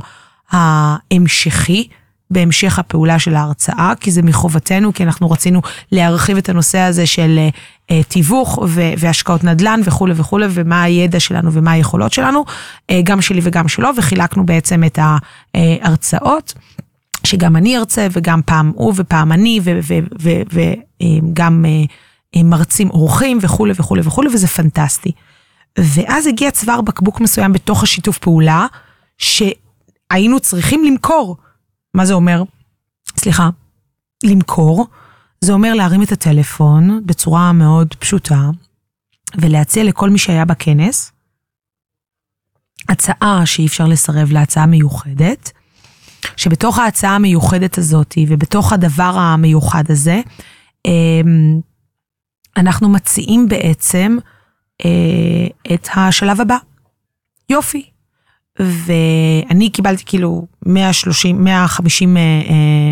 ההמשכי. 0.52 1.88
בהמשך 2.32 2.80
הפעולה 2.80 3.20
של 3.20 3.36
ההרצאה, 3.36 3.94
כי 4.00 4.12
זה 4.12 4.22
מחובתנו, 4.22 4.94
כי 4.94 5.04
אנחנו 5.04 5.32
רצינו 5.32 5.62
להרחיב 5.92 6.38
את 6.38 6.50
הנושא 6.50 6.80
הזה 6.80 7.06
של 7.06 7.40
uh, 7.48 7.94
תיווך 8.08 8.60
ו- 8.68 8.92
והשקעות 8.98 9.44
נדל"ן 9.44 9.82
וכולי 9.84 10.14
וכולי, 10.16 10.46
ומה 10.50 10.84
הידע 10.84 11.20
שלנו 11.20 11.54
ומה 11.54 11.72
היכולות 11.72 12.14
שלנו, 12.14 12.44
uh, 12.48 12.94
גם 13.04 13.22
שלי 13.22 13.40
וגם 13.44 13.68
שלו, 13.68 13.90
וחילקנו 13.98 14.46
בעצם 14.46 14.84
את 14.84 15.00
ההרצאות, 15.56 16.54
שגם 17.24 17.56
אני 17.56 17.78
ארצה 17.78 18.08
וגם 18.12 18.42
פעם 18.46 18.72
הוא 18.76 18.94
ופעם 18.96 19.32
אני, 19.32 19.60
וגם 21.04 21.66
uh, 21.66 21.92
מרצים 22.44 22.90
אורחים 22.90 23.38
וכולי 23.42 23.74
וכולי 23.76 24.02
וכולי, 24.06 24.30
וזה 24.34 24.48
פנטסטי. 24.48 25.12
ואז 25.80 26.28
הגיע 26.28 26.52
צוואר 26.52 26.82
בקבוק 26.82 27.22
מסוים 27.22 27.54
בתוך 27.54 27.84
השיתוף 27.84 28.18
פעולה, 28.18 28.68
שהיינו 29.18 30.40
צריכים 30.40 30.84
למכור. 30.84 31.38
מה 31.94 32.06
זה 32.06 32.14
אומר? 32.14 32.44
סליחה, 33.18 33.50
למכור. 34.24 34.88
זה 35.42 35.54
אומר 35.54 35.74
להרים 35.74 36.04
את 36.04 36.12
הטלפון 36.12 37.02
בצורה 37.06 37.52
מאוד 37.52 37.94
פשוטה 38.00 38.50
ולהציע 39.38 39.84
לכל 39.84 40.10
מי 40.10 40.18
שהיה 40.18 40.46
בכנס 40.46 41.12
הצעה 42.90 43.46
שאי 43.46 43.66
אפשר 43.66 43.88
לסרב 43.88 44.32
להצעה 44.32 44.66
מיוחדת, 44.66 45.52
שבתוך 46.38 46.80
ההצעה 46.80 47.16
המיוחדת 47.16 47.78
הזאת 47.78 48.18
ובתוך 48.28 48.74
הדבר 48.74 49.18
המיוחד 49.18 49.84
הזה, 49.90 50.22
אמ, 50.86 51.60
אנחנו 52.58 52.90
מציעים 52.90 53.48
בעצם 53.50 54.18
אה, 54.86 55.74
את 55.74 55.88
השלב 55.96 56.42
הבא. 56.42 56.58
יופי, 57.50 57.90
ואני 58.60 59.70
קיבלתי 59.70 60.04
כאילו 60.06 60.48
130, 60.66 61.44
150, 61.44 62.18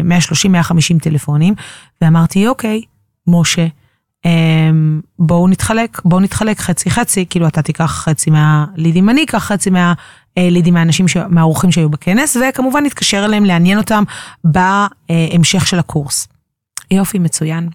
130, 0.03 0.51
150 0.51 0.99
טלפונים, 0.99 1.53
ואמרתי, 2.01 2.47
אוקיי, 2.47 2.81
משה, 3.27 3.67
אמ, 4.25 5.01
בואו 5.19 5.47
נתחלק, 5.47 6.01
בואו 6.05 6.21
נתחלק 6.21 6.59
חצי 6.59 6.89
חצי, 6.89 7.25
כאילו 7.29 7.47
אתה 7.47 7.61
תיקח 7.61 7.91
חצי 7.91 8.29
מהלידים, 8.29 9.09
אני 9.09 9.23
אקח 9.23 9.37
חצי 9.37 9.69
מהלידים 9.69 10.73
מהאנשים, 10.73 11.05
מהאורחים 11.29 11.71
שהיו 11.71 11.89
בכנס, 11.89 12.37
וכמובן 12.37 12.83
נתקשר 12.85 13.25
אליהם, 13.25 13.45
לעניין 13.45 13.77
אותם 13.77 14.03
בהמשך 14.43 15.67
של 15.67 15.79
הקורס. 15.79 16.27
יופי, 16.91 17.19
מצוין. 17.19 17.69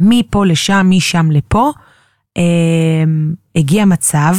מפה 0.00 0.46
לשם, 0.46 0.86
משם 0.90 1.30
לפה, 1.30 1.72
אמ, 2.36 3.34
הגיע 3.56 3.84
מצב 3.84 4.34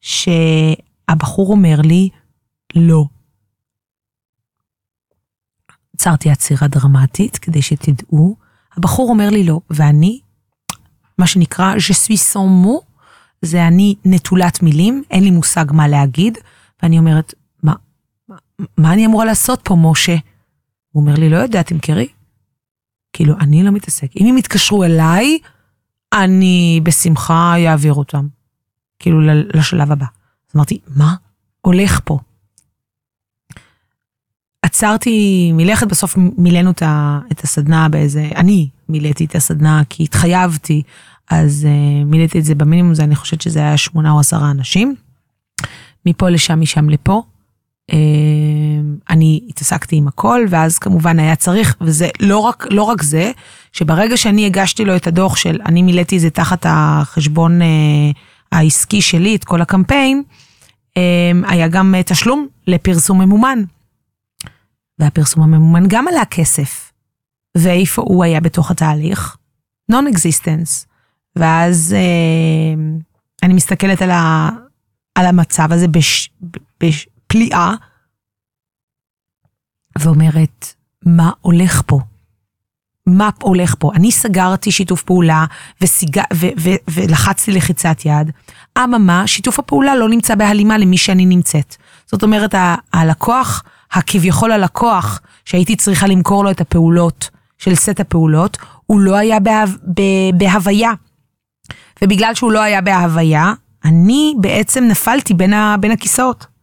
שהבחור 0.00 1.50
אומר 1.50 1.80
לי, 1.80 2.08
לא. 2.74 3.04
עצרתי 5.94 6.30
עצירה 6.30 6.68
דרמטית 6.68 7.38
כדי 7.38 7.62
שתדעו. 7.62 8.36
הבחור 8.76 9.10
אומר 9.10 9.30
לי 9.30 9.44
לא, 9.44 9.60
ואני, 9.70 10.20
מה 11.18 11.26
שנקרא, 11.26 11.74
je 11.76 11.94
suis 11.94 12.32
sans 12.32 12.66
mot, 12.66 12.84
זה 13.42 13.66
אני 13.66 13.94
נטולת 14.04 14.62
מילים, 14.62 15.02
אין 15.10 15.24
לי 15.24 15.30
מושג 15.30 15.64
מה 15.72 15.88
להגיד, 15.88 16.38
ואני 16.82 16.98
אומרת, 16.98 17.34
מה, 17.62 17.72
מה, 18.28 18.36
מה 18.78 18.92
אני 18.92 19.06
אמורה 19.06 19.24
לעשות 19.24 19.60
פה, 19.64 19.76
משה? 19.78 20.16
הוא 20.90 21.02
אומר 21.02 21.14
לי, 21.14 21.30
לא 21.30 21.36
יודע, 21.36 21.62
תמכרי. 21.62 22.08
כאילו, 23.14 23.34
אני 23.40 23.62
לא 23.62 23.70
מתעסק. 23.70 24.16
אם 24.20 24.26
הם 24.26 24.38
יתקשרו 24.38 24.84
אליי, 24.84 25.38
אני 26.12 26.80
בשמחה 26.82 27.54
אעביר 27.66 27.94
אותם. 27.94 28.26
כאילו, 28.98 29.20
לשלב 29.54 29.92
הבא. 29.92 30.06
אז 30.50 30.56
אמרתי, 30.56 30.78
מה 30.96 31.14
הולך 31.60 32.00
פה? 32.04 32.18
עצרתי 34.62 35.50
מלכת, 35.54 35.86
בסוף 35.86 36.14
מילאנו 36.16 36.70
את 37.32 37.44
הסדנה 37.44 37.88
באיזה, 37.88 38.28
אני 38.36 38.68
מילאתי 38.88 39.24
את 39.24 39.34
הסדנה 39.34 39.82
כי 39.88 40.02
התחייבתי, 40.02 40.82
אז 41.30 41.66
uh, 41.66 42.04
מילאתי 42.04 42.38
את 42.38 42.44
זה 42.44 42.54
במינימום, 42.54 42.94
זה 42.94 43.04
אני 43.04 43.16
חושבת 43.16 43.40
שזה 43.40 43.58
היה 43.58 43.76
שמונה 43.76 44.10
או 44.10 44.20
עשרה 44.20 44.50
אנשים. 44.50 44.94
מפה 46.06 46.28
לשם, 46.28 46.60
משם 46.60 46.90
לפה. 46.90 47.22
אה, 47.90 47.94
אני 49.10 49.40
התעסקתי 49.48 49.96
עם 49.96 50.08
הכל, 50.08 50.44
ואז 50.48 50.78
כמובן 50.78 51.18
היה 51.18 51.36
צריך, 51.36 51.76
וזה 51.80 52.08
לא 52.20 52.38
רק, 52.38 52.66
לא 52.70 52.82
רק 52.82 53.02
זה, 53.02 53.32
שברגע 53.72 54.16
שאני 54.16 54.46
הגשתי 54.46 54.84
לו 54.84 54.96
את 54.96 55.06
הדוח 55.06 55.36
של, 55.36 55.60
אני 55.66 55.82
מילאתי 55.82 56.16
את 56.16 56.20
זה 56.20 56.30
תחת 56.30 56.66
החשבון 56.68 57.62
אה, 57.62 57.64
העסקי 58.52 59.02
שלי, 59.02 59.36
את 59.36 59.44
כל 59.44 59.62
הקמפיין, 59.62 60.22
אה, 60.28 60.98
היה 61.48 61.68
גם 61.68 61.94
תשלום 62.06 62.46
לפרסום 62.66 63.20
ממומן. 63.20 63.58
והפרסום 64.98 65.42
הממומן 65.42 65.84
גם 65.88 66.08
עלה 66.08 66.24
כסף. 66.24 66.92
ואיפה 67.56 68.02
הוא 68.02 68.24
היה 68.24 68.40
בתוך 68.40 68.70
התהליך? 68.70 69.36
existence. 70.06 70.86
ואז 71.36 71.94
אה, 71.96 72.82
אני 73.42 73.54
מסתכלת 73.54 74.02
על, 74.02 74.10
ה, 74.10 74.50
על 75.14 75.26
המצב 75.26 75.72
הזה 75.72 75.86
בש, 75.88 76.30
בפליאה, 77.34 77.74
ואומרת, 79.98 80.74
מה 81.06 81.30
הולך 81.40 81.82
פה? 81.86 82.00
מה 83.06 83.30
הולך 83.42 83.74
פה? 83.78 83.90
אני 83.94 84.12
סגרתי 84.12 84.70
שיתוף 84.70 85.02
פעולה 85.02 85.44
וסיג... 85.80 86.18
ו- 86.34 86.46
ו- 86.60 86.90
ולחצתי 86.90 87.52
לחיצת 87.52 87.96
יד. 88.04 88.30
אממה, 88.78 89.26
שיתוף 89.26 89.58
הפעולה 89.58 89.94
לא 89.96 90.08
נמצא 90.08 90.34
בהלימה 90.34 90.78
למי 90.78 90.98
שאני 90.98 91.26
נמצאת. 91.26 91.76
זאת 92.06 92.22
אומרת, 92.22 92.54
ה- 92.54 92.74
הלקוח 92.92 93.62
הכביכול 93.92 94.52
הלקוח, 94.52 95.20
שהייתי 95.44 95.76
צריכה 95.76 96.06
למכור 96.06 96.44
לו 96.44 96.50
את 96.50 96.60
הפעולות 96.60 97.30
של 97.58 97.74
סט 97.74 98.00
הפעולות, 98.00 98.58
הוא 98.86 99.00
לא 99.00 99.16
היה 99.16 99.40
בה, 99.40 99.64
ב, 99.96 100.00
בהוויה. 100.34 100.92
ובגלל 102.02 102.34
שהוא 102.34 102.52
לא 102.52 102.62
היה 102.62 102.80
בהוויה, 102.80 103.52
אני 103.84 104.34
בעצם 104.40 104.84
נפלתי 104.84 105.34
בין, 105.34 105.52
ה, 105.52 105.76
בין 105.80 105.90
הכיסאות. 105.90 106.53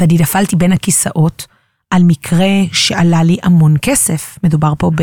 ואני 0.00 0.18
נפלתי 0.20 0.56
בין 0.56 0.72
הכיסאות 0.72 1.46
על 1.90 2.02
מקרה 2.02 2.48
שעלה 2.72 3.22
לי 3.22 3.36
המון 3.42 3.76
כסף. 3.82 4.38
מדובר 4.44 4.72
פה 4.78 4.90
ב, 4.94 5.02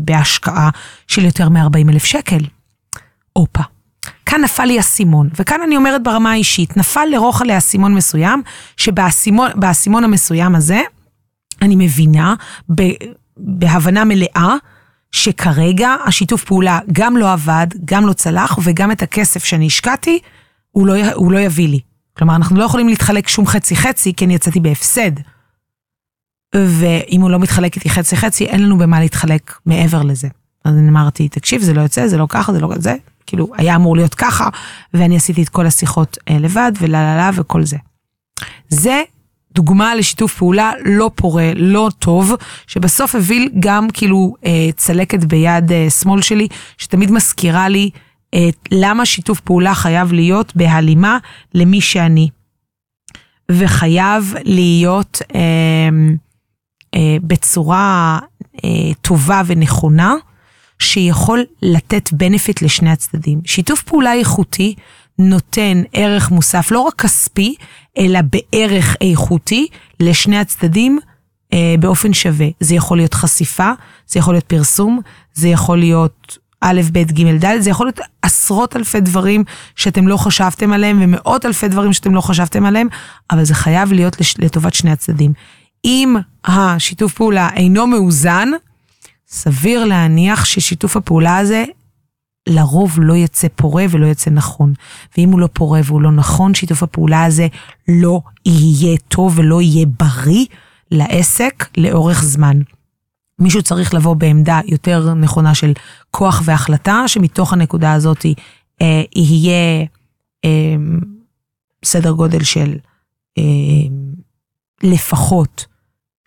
בהשקעה 0.00 0.70
של 1.06 1.24
יותר 1.24 1.48
מ-40 1.48 1.90
אלף 1.90 2.04
שקל. 2.04 2.44
הופה. 3.32 3.62
כאן 4.26 4.40
נפל 4.40 4.64
לי 4.64 4.80
אסימון, 4.80 5.28
וכאן 5.38 5.60
אני 5.66 5.76
אומרת 5.76 6.02
ברמה 6.02 6.30
האישית, 6.30 6.76
נפל 6.76 7.04
לרוחל 7.10 7.44
לאסימון 7.44 7.94
מסוים, 7.94 8.42
שבאסימון 8.76 10.04
המסוים 10.04 10.54
הזה, 10.54 10.80
אני 11.62 11.76
מבינה 11.76 12.34
ב, 12.74 12.82
בהבנה 13.36 14.04
מלאה, 14.04 14.54
שכרגע 15.12 15.94
השיתוף 16.06 16.44
פעולה 16.44 16.78
גם 16.92 17.16
לא 17.16 17.32
עבד, 17.32 17.66
גם 17.84 18.06
לא 18.06 18.12
צלח, 18.12 18.58
וגם 18.62 18.92
את 18.92 19.02
הכסף 19.02 19.44
שאני 19.44 19.66
השקעתי, 19.66 20.18
הוא 20.70 20.86
לא, 20.86 21.12
הוא 21.14 21.32
לא 21.32 21.38
יביא 21.38 21.68
לי. 21.68 21.80
כלומר, 22.20 22.36
אנחנו 22.36 22.56
לא 22.56 22.64
יכולים 22.64 22.88
להתחלק 22.88 23.28
שום 23.28 23.46
חצי-חצי, 23.46 24.12
כי 24.14 24.24
אני 24.24 24.34
יצאתי 24.34 24.60
בהפסד. 24.60 25.10
ואם 26.54 27.20
הוא 27.20 27.30
לא 27.30 27.38
מתחלק 27.38 27.76
איתי 27.76 27.90
חצי-חצי, 27.90 28.44
אין 28.44 28.62
לנו 28.64 28.78
במה 28.78 29.00
להתחלק 29.00 29.54
מעבר 29.66 30.02
לזה. 30.02 30.28
אז 30.64 30.74
אני 30.74 30.88
אמרתי, 30.88 31.28
תקשיב, 31.28 31.62
זה 31.62 31.74
לא 31.74 31.80
יוצא, 31.80 32.06
זה 32.06 32.16
לא 32.16 32.26
ככה, 32.28 32.52
זה 32.52 32.60
לא 32.60 32.68
זה, 32.76 32.94
כאילו, 33.26 33.48
היה 33.56 33.76
אמור 33.76 33.96
להיות 33.96 34.14
ככה, 34.14 34.48
ואני 34.94 35.16
עשיתי 35.16 35.42
את 35.42 35.48
כל 35.48 35.66
השיחות 35.66 36.18
אה, 36.28 36.38
לבד, 36.38 36.72
ולה 36.80 37.02
לה 37.02 37.16
לה 37.16 37.30
וכל 37.34 37.64
זה. 37.64 37.76
זה 38.68 39.02
דוגמה 39.54 39.94
לשיתוף 39.94 40.36
פעולה 40.36 40.72
לא 40.84 41.10
פורה, 41.14 41.52
לא 41.56 41.88
טוב, 41.98 42.32
שבסוף 42.66 43.14
הביא 43.14 43.48
גם 43.60 43.88
כאילו 43.92 44.34
אה, 44.44 44.68
צלקת 44.76 45.24
ביד 45.24 45.72
אה, 45.72 45.90
שמאל 45.90 46.22
שלי, 46.22 46.48
שתמיד 46.78 47.10
מזכירה 47.10 47.68
לי 47.68 47.90
למה 48.70 49.06
שיתוף 49.06 49.40
פעולה 49.40 49.74
חייב 49.74 50.12
להיות 50.12 50.56
בהלימה 50.56 51.18
למי 51.54 51.80
שאני. 51.80 52.28
וחייב 53.50 54.34
להיות 54.44 55.22
אה, 55.34 55.40
אה, 56.94 57.16
בצורה 57.22 58.18
אה, 58.64 58.94
טובה 59.02 59.42
ונכונה, 59.46 60.14
שיכול 60.78 61.44
לתת 61.62 62.08
benefit 62.08 62.62
לשני 62.62 62.90
הצדדים. 62.90 63.40
שיתוף 63.44 63.82
פעולה 63.82 64.14
איכותי 64.14 64.74
נותן 65.18 65.82
ערך 65.92 66.30
מוסף, 66.30 66.70
לא 66.70 66.80
רק 66.80 66.94
כספי, 66.94 67.54
אלא 67.98 68.20
בערך 68.22 68.96
איכותי 69.00 69.66
לשני 70.00 70.38
הצדדים 70.38 70.98
אה, 71.52 71.74
באופן 71.80 72.12
שווה. 72.12 72.46
זה 72.60 72.74
יכול 72.74 72.96
להיות 72.96 73.14
חשיפה, 73.14 73.70
זה 74.06 74.18
יכול 74.18 74.34
להיות 74.34 74.44
פרסום, 74.44 75.00
זה 75.34 75.48
יכול 75.48 75.78
להיות 75.78 76.38
א', 76.60 76.80
ב', 76.92 76.98
ג', 76.98 77.44
ד', 77.44 77.60
זה 77.60 77.70
יכול 77.70 77.86
להיות 77.86 78.00
עשרות 78.22 78.76
אלפי 78.76 79.00
דברים 79.00 79.44
שאתם 79.76 80.08
לא 80.08 80.16
חשבתם 80.16 80.72
עליהם, 80.72 80.98
ומאות 81.02 81.46
אלפי 81.46 81.68
דברים 81.68 81.92
שאתם 81.92 82.14
לא 82.14 82.20
חשבתם 82.20 82.66
עליהם, 82.66 82.88
אבל 83.30 83.44
זה 83.44 83.54
חייב 83.54 83.92
להיות 83.92 84.16
לטובת 84.38 84.74
שני 84.74 84.90
הצדדים. 84.90 85.32
אם 85.84 86.16
השיתוף 86.44 87.14
פעולה 87.14 87.48
אינו 87.56 87.86
מאוזן, 87.86 88.48
סביר 89.28 89.84
להניח 89.84 90.44
ששיתוף 90.44 90.96
הפעולה 90.96 91.38
הזה 91.38 91.64
לרוב 92.48 92.98
לא 93.00 93.16
יצא 93.16 93.48
פורה 93.56 93.84
ולא 93.90 94.06
יצא 94.06 94.30
נכון. 94.30 94.72
ואם 95.16 95.30
הוא 95.30 95.40
לא 95.40 95.48
פורה 95.52 95.80
והוא 95.84 96.00
לא 96.00 96.12
נכון, 96.12 96.54
שיתוף 96.54 96.82
הפעולה 96.82 97.24
הזה 97.24 97.46
לא 97.88 98.20
יהיה 98.46 98.96
טוב 99.08 99.38
ולא 99.38 99.62
יהיה 99.62 99.86
בריא 99.98 100.46
לעסק 100.90 101.68
לאורך 101.76 102.22
זמן. 102.24 102.60
מישהו 103.40 103.62
צריך 103.62 103.94
לבוא 103.94 104.14
בעמדה 104.14 104.60
יותר 104.64 105.14
נכונה 105.14 105.54
של 105.54 105.72
כוח 106.10 106.42
והחלטה, 106.44 107.02
שמתוך 107.06 107.52
הנקודה 107.52 107.92
הזאת 107.92 108.26
אה, 108.82 109.02
יהיה 109.16 109.84
אה, 110.44 110.76
סדר 111.84 112.10
גודל 112.10 112.42
של 112.42 112.76
אה, 113.38 113.42
לפחות 114.82 115.66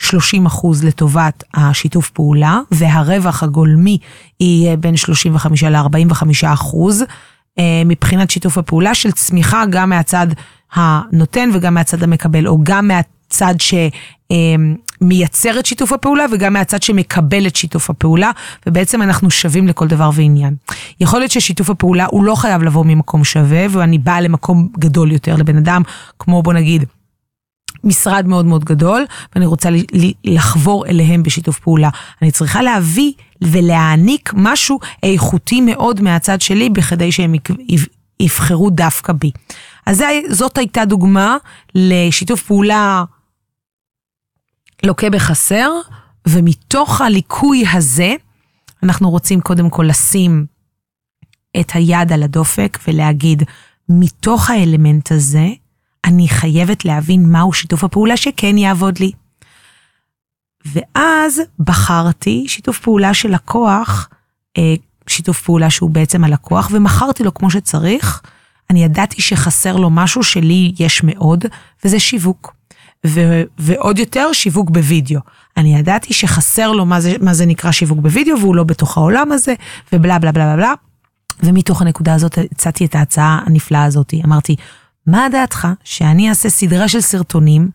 30 0.01 0.45
אחוז 0.45 0.83
לטובת 0.83 1.43
השיתוף 1.53 2.09
פעולה, 2.09 2.59
והרווח 2.71 3.43
הגולמי 3.43 3.97
יהיה 4.39 4.77
בין 4.77 4.97
35 4.97 5.63
ל-45 5.63 6.25
אחוז 6.53 7.03
אה, 7.59 7.81
מבחינת 7.85 8.29
שיתוף 8.29 8.57
הפעולה 8.57 8.95
של 8.95 9.11
צמיחה 9.11 9.63
גם 9.69 9.89
מהצד 9.89 10.27
הנותן 10.73 11.49
וגם 11.53 11.73
מהצד 11.73 12.03
המקבל, 12.03 12.47
או 12.47 12.59
גם 12.63 12.87
מהצד 13.31 13.55
שמייצר 15.01 15.59
את 15.59 15.65
שיתוף 15.65 15.93
הפעולה 15.93 16.25
וגם 16.31 16.53
מהצד 16.53 16.81
שמקבל 16.81 17.47
את 17.47 17.55
שיתוף 17.55 17.89
הפעולה, 17.89 18.31
ובעצם 18.67 19.01
אנחנו 19.01 19.31
שווים 19.31 19.67
לכל 19.67 19.87
דבר 19.87 20.09
ועניין. 20.13 20.55
יכול 20.99 21.19
להיות 21.19 21.31
ששיתוף 21.31 21.69
הפעולה 21.69 22.05
הוא 22.11 22.23
לא 22.23 22.35
חייב 22.35 22.63
לבוא 22.63 22.85
ממקום 22.85 23.23
שווה, 23.23 23.65
ואני 23.69 23.97
באה 23.97 24.21
למקום 24.21 24.67
גדול 24.79 25.11
יותר 25.11 25.35
לבן 25.35 25.57
אדם, 25.57 25.81
כמו 26.19 26.43
בוא 26.43 26.53
נגיד, 26.53 26.83
משרד 27.83 28.27
מאוד 28.27 28.45
מאוד 28.45 28.65
גדול, 28.65 29.05
ואני 29.35 29.45
רוצה 29.45 29.69
לחבור 30.23 30.85
אליהם 30.85 31.23
בשיתוף 31.23 31.59
פעולה. 31.59 31.89
אני 32.21 32.31
צריכה 32.31 32.61
להביא 32.61 33.11
ולהעניק 33.41 34.31
משהו 34.35 34.79
איכותי 35.03 35.61
מאוד 35.61 36.01
מהצד 36.01 36.41
שלי, 36.41 36.69
בכדי 36.69 37.11
שהם 37.11 37.35
יבחרו 38.19 38.69
דווקא 38.69 39.13
בי. 39.13 39.31
אז 39.85 40.03
זאת 40.29 40.57
הייתה 40.57 40.85
דוגמה 40.85 41.37
לשיתוף 41.75 42.41
פעולה 42.41 43.03
לוקה 44.85 45.09
בחסר, 45.09 45.71
ומתוך 46.27 47.01
הליקוי 47.01 47.63
הזה, 47.73 48.15
אנחנו 48.83 49.09
רוצים 49.09 49.41
קודם 49.41 49.69
כל 49.69 49.85
לשים 49.89 50.45
את 51.59 51.71
היד 51.73 52.11
על 52.11 52.23
הדופק 52.23 52.79
ולהגיד, 52.87 53.43
מתוך 53.89 54.49
האלמנט 54.49 55.11
הזה, 55.11 55.47
אני 56.05 56.27
חייבת 56.27 56.85
להבין 56.85 57.31
מהו 57.31 57.53
שיתוף 57.53 57.83
הפעולה 57.83 58.17
שכן 58.17 58.57
יעבוד 58.57 58.99
לי. 58.99 59.11
ואז 60.65 61.41
בחרתי 61.59 62.45
שיתוף 62.47 62.79
פעולה 62.79 63.13
של 63.13 63.33
לקוח, 63.33 64.09
אה, 64.57 64.73
שיתוף 65.07 65.41
פעולה 65.41 65.69
שהוא 65.69 65.89
בעצם 65.89 66.23
הלקוח, 66.23 66.69
ומכרתי 66.71 67.23
לו 67.23 67.33
כמו 67.33 67.51
שצריך. 67.51 68.21
אני 68.69 68.83
ידעתי 68.83 69.21
שחסר 69.21 69.75
לו 69.75 69.89
משהו 69.89 70.23
שלי 70.23 70.73
יש 70.79 71.03
מאוד, 71.03 71.45
וזה 71.85 71.99
שיווק. 71.99 72.53
ו- 73.07 73.43
ועוד 73.59 73.99
יותר 73.99 74.33
שיווק 74.33 74.69
בווידאו. 74.69 75.19
אני 75.57 75.77
ידעתי 75.77 76.13
שחסר 76.13 76.71
לו 76.71 76.85
מה 76.85 77.01
זה, 77.01 77.15
מה 77.21 77.33
זה 77.33 77.45
נקרא 77.45 77.71
שיווק 77.71 77.99
בווידאו, 77.99 78.39
והוא 78.39 78.55
לא 78.55 78.63
בתוך 78.63 78.97
העולם 78.97 79.31
הזה, 79.31 79.53
ובלה 79.93 80.19
בלה 80.19 80.31
בלה 80.31 80.55
בלה. 80.55 80.73
ומתוך 81.43 81.81
הנקודה 81.81 82.13
הזאת 82.13 82.37
הצעתי 82.51 82.85
את 82.85 82.95
ההצעה 82.95 83.39
הנפלאה 83.45 83.83
הזאת. 83.83 84.13
אמרתי, 84.25 84.55
מה 85.07 85.27
דעתך 85.31 85.67
שאני 85.83 86.29
אעשה 86.29 86.49
סדרה 86.49 86.87
של 86.87 87.01
סרטונים, 87.01 87.69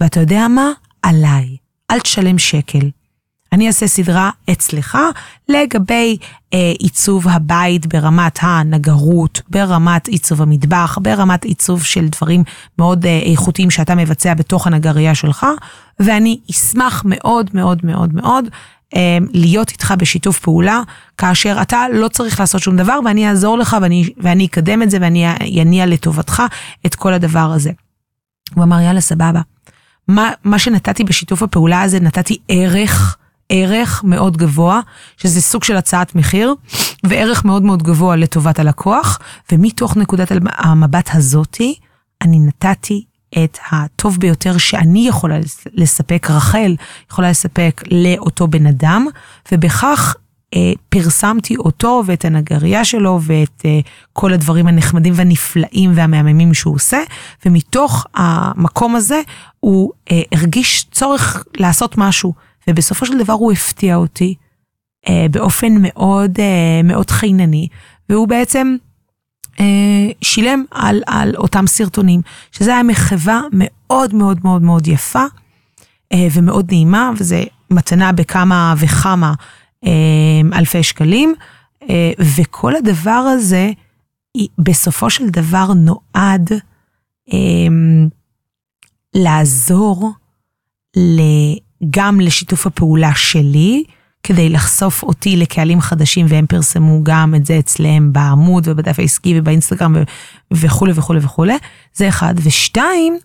ואתה 0.00 0.20
יודע 0.20 0.48
מה? 0.48 0.70
עליי. 1.02 1.56
אל 1.90 2.00
תשלם 2.00 2.38
שקל. 2.38 2.90
אני 3.52 3.66
אעשה 3.66 3.86
סדרה 3.86 4.30
אצלך 4.52 4.98
לגבי 5.48 6.16
אה, 6.54 6.72
עיצוב 6.78 7.28
הבית 7.28 7.86
ברמת 7.86 8.38
הנגרות, 8.42 9.40
ברמת 9.50 10.08
עיצוב 10.08 10.42
המטבח, 10.42 10.98
ברמת 11.02 11.44
עיצוב 11.44 11.82
של 11.82 12.08
דברים 12.08 12.44
מאוד 12.78 13.06
אה, 13.06 13.20
איכותיים 13.30 13.70
שאתה 13.70 13.94
מבצע 13.94 14.34
בתוך 14.34 14.66
הנגרייה 14.66 15.14
שלך, 15.14 15.46
ואני 16.00 16.40
אשמח 16.50 17.02
מאוד 17.06 17.50
מאוד 17.54 17.80
מאוד 17.84 18.14
מאוד 18.14 18.44
אה, 18.96 19.18
להיות 19.32 19.70
איתך 19.70 19.94
בשיתוף 19.98 20.38
פעולה, 20.40 20.80
כאשר 21.18 21.58
אתה 21.62 21.84
לא 21.92 22.08
צריך 22.08 22.40
לעשות 22.40 22.62
שום 22.62 22.76
דבר 22.76 22.98
ואני 23.04 23.28
אעזור 23.28 23.58
לך 23.58 23.76
ואני, 23.82 24.10
ואני 24.16 24.46
אקדם 24.46 24.82
את 24.82 24.90
זה 24.90 24.98
ואני 25.00 25.26
אניע 25.62 25.86
לטובתך 25.86 26.42
את 26.86 26.94
כל 26.94 27.12
הדבר 27.12 27.52
הזה. 27.54 27.70
הוא 28.54 28.64
אמר, 28.64 28.80
יאללה, 28.80 29.00
סבבה. 29.00 29.40
מה, 30.08 30.30
מה 30.44 30.58
שנתתי 30.58 31.04
בשיתוף 31.04 31.42
הפעולה 31.42 31.82
הזה, 31.82 32.00
נתתי 32.00 32.38
ערך, 32.48 33.17
ערך 33.48 34.04
מאוד 34.04 34.36
גבוה, 34.36 34.80
שזה 35.16 35.40
סוג 35.40 35.64
של 35.64 35.76
הצעת 35.76 36.14
מחיר, 36.14 36.54
וערך 37.04 37.44
מאוד 37.44 37.62
מאוד 37.62 37.82
גבוה 37.82 38.16
לטובת 38.16 38.58
הלקוח, 38.58 39.18
ומתוך 39.52 39.96
נקודת 39.96 40.32
המבט 40.46 41.10
הזאתי, 41.12 41.74
אני 42.22 42.38
נתתי 42.38 43.04
את 43.44 43.58
הטוב 43.70 44.18
ביותר 44.20 44.58
שאני 44.58 45.08
יכולה 45.08 45.38
לספק, 45.72 46.26
רחל 46.30 46.76
יכולה 47.10 47.30
לספק 47.30 47.82
לאותו 47.90 48.48
בן 48.48 48.66
אדם, 48.66 49.06
ובכך 49.52 50.14
אה, 50.54 50.72
פרסמתי 50.88 51.56
אותו 51.56 52.02
ואת 52.06 52.24
הנגרייה 52.24 52.84
שלו 52.84 53.20
ואת 53.22 53.62
אה, 53.64 53.80
כל 54.12 54.32
הדברים 54.32 54.66
הנחמדים 54.66 55.12
והנפלאים 55.16 55.92
והמהממים 55.94 56.54
שהוא 56.54 56.74
עושה, 56.74 56.98
ומתוך 57.46 58.06
המקום 58.14 58.96
הזה 58.96 59.20
הוא 59.60 59.92
אה, 60.10 60.22
הרגיש 60.32 60.86
צורך 60.92 61.44
לעשות 61.56 61.98
משהו, 61.98 62.34
ובסופו 62.68 63.06
של 63.06 63.18
דבר 63.18 63.32
הוא 63.32 63.52
הפתיע 63.52 63.96
אותי 63.96 64.34
אה, 65.08 65.26
באופן 65.30 65.72
מאוד 65.80 66.40
אה, 66.40 66.82
מאוד 66.84 67.10
חינני, 67.10 67.68
והוא 68.08 68.28
בעצם 68.28 68.76
אה, 69.60 70.10
שילם 70.22 70.64
על, 70.70 71.02
על 71.06 71.36
אותם 71.36 71.66
סרטונים, 71.66 72.20
שזה 72.52 72.70
היה 72.74 72.82
מחווה 72.82 73.40
מאוד 73.52 74.14
מאוד 74.14 74.40
מאוד 74.44 74.62
מאוד 74.62 74.88
יפה 74.88 75.24
אה, 76.12 76.26
ומאוד 76.32 76.66
נעימה, 76.70 77.10
וזה 77.16 77.44
מתנה 77.70 78.12
בכמה 78.12 78.74
וכמה 78.78 79.34
אה, 79.84 80.58
אלפי 80.58 80.82
שקלים, 80.82 81.34
וכל 82.36 82.76
הדבר 82.76 83.10
הזה 83.10 83.70
בסופו 84.58 85.10
של 85.10 85.28
דבר 85.28 85.72
נועד 85.72 86.50
לעזור 89.14 90.12
גם 91.90 92.20
לשיתוף 92.20 92.66
הפעולה 92.66 93.14
שלי, 93.14 93.84
כדי 94.22 94.48
לחשוף 94.48 95.02
אותי 95.02 95.36
לקהלים 95.36 95.80
חדשים, 95.80 96.26
והם 96.28 96.46
פרסמו 96.46 97.00
גם 97.02 97.34
את 97.34 97.46
זה 97.46 97.58
אצלם 97.58 98.12
בעמוד 98.12 98.68
ובדף 98.68 98.98
העסקי 98.98 99.38
ובאינסטגרם 99.38 99.96
וכולי 100.52 100.92
וכולי 100.94 101.20
וכולי. 101.22 101.56
זה 101.94 102.08
אחד. 102.08 102.34
ושתיים, 102.42 103.18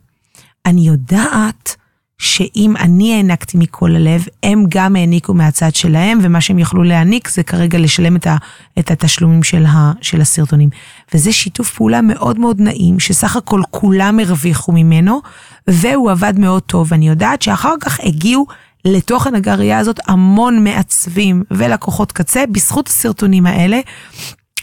אני 0.65 0.81
יודעת 0.81 1.75
שאם 2.23 2.73
אני 2.79 3.15
הענקתי 3.15 3.57
מכל 3.57 3.95
הלב, 3.95 4.25
הם 4.43 4.65
גם 4.69 4.95
העניקו 4.95 5.33
מהצד 5.33 5.75
שלהם, 5.75 6.19
ומה 6.21 6.41
שהם 6.41 6.59
יכלו 6.59 6.83
להעניק 6.83 7.29
זה 7.29 7.43
כרגע 7.43 7.79
לשלם 7.79 8.15
את, 8.15 8.27
ה, 8.27 8.35
את 8.79 8.91
התשלומים 8.91 9.43
של, 9.43 9.65
ה, 9.65 9.91
של 10.01 10.21
הסרטונים. 10.21 10.69
וזה 11.13 11.33
שיתוף 11.33 11.73
פעולה 11.73 12.01
מאוד 12.01 12.39
מאוד 12.39 12.61
נעים, 12.61 12.99
שסך 12.99 13.35
הכל 13.35 13.61
כולם 13.71 14.19
הרוויחו 14.19 14.71
ממנו, 14.71 15.21
והוא 15.67 16.11
עבד 16.11 16.39
מאוד 16.39 16.61
טוב. 16.61 16.87
ואני 16.91 17.09
יודעת 17.09 17.41
שאחר 17.41 17.73
כך 17.81 17.99
הגיעו 18.03 18.45
לתוך 18.85 19.27
הנגרייה 19.27 19.79
הזאת 19.79 19.99
המון 20.07 20.63
מעצבים 20.63 21.43
ולקוחות 21.51 22.11
קצה 22.11 22.43
בזכות 22.51 22.87
הסרטונים 22.87 23.45
האלה, 23.45 23.79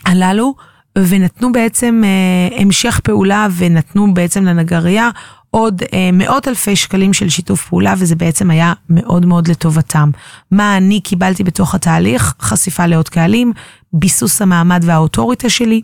הללו, 0.06 0.54
ונתנו 0.98 1.52
בעצם 1.52 2.02
אה, 2.04 2.60
המשך 2.60 3.00
פעולה 3.04 3.46
ונתנו 3.56 4.14
בעצם 4.14 4.44
לנגרייה 4.44 5.10
עוד 5.50 5.82
אה, 5.92 6.10
מאות 6.12 6.48
אלפי 6.48 6.76
שקלים 6.76 7.12
של 7.12 7.28
שיתוף 7.28 7.68
פעולה, 7.68 7.94
וזה 7.98 8.14
בעצם 8.14 8.50
היה 8.50 8.72
מאוד 8.90 9.26
מאוד 9.26 9.48
לטובתם. 9.48 10.10
מה 10.50 10.76
אני 10.76 11.00
קיבלתי 11.00 11.44
בתוך 11.44 11.74
התהליך? 11.74 12.34
חשיפה 12.40 12.86
לעוד 12.86 13.08
קהלים, 13.08 13.52
ביסוס 13.92 14.42
המעמד 14.42 14.82
והאוטוריטה 14.86 15.50
שלי, 15.50 15.80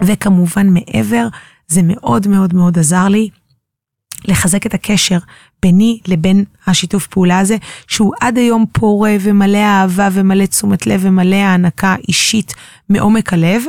וכמובן 0.00 0.66
מעבר, 0.68 1.28
זה 1.68 1.80
מאוד 1.84 2.28
מאוד 2.28 2.54
מאוד 2.54 2.78
עזר 2.78 3.08
לי 3.08 3.28
לחזק 4.24 4.66
את 4.66 4.74
הקשר 4.74 5.18
ביני 5.62 6.00
לבין 6.08 6.44
השיתוף 6.66 7.06
פעולה 7.06 7.38
הזה, 7.38 7.56
שהוא 7.86 8.12
עד 8.20 8.38
היום 8.38 8.64
פורה 8.72 9.16
ומלא 9.20 9.58
אהבה 9.58 10.08
ומלא 10.12 10.46
תשומת 10.46 10.86
לב 10.86 11.00
ומלא 11.04 11.36
הענקה 11.36 11.94
אישית 12.08 12.54
מעומק 12.88 13.32
הלב, 13.32 13.62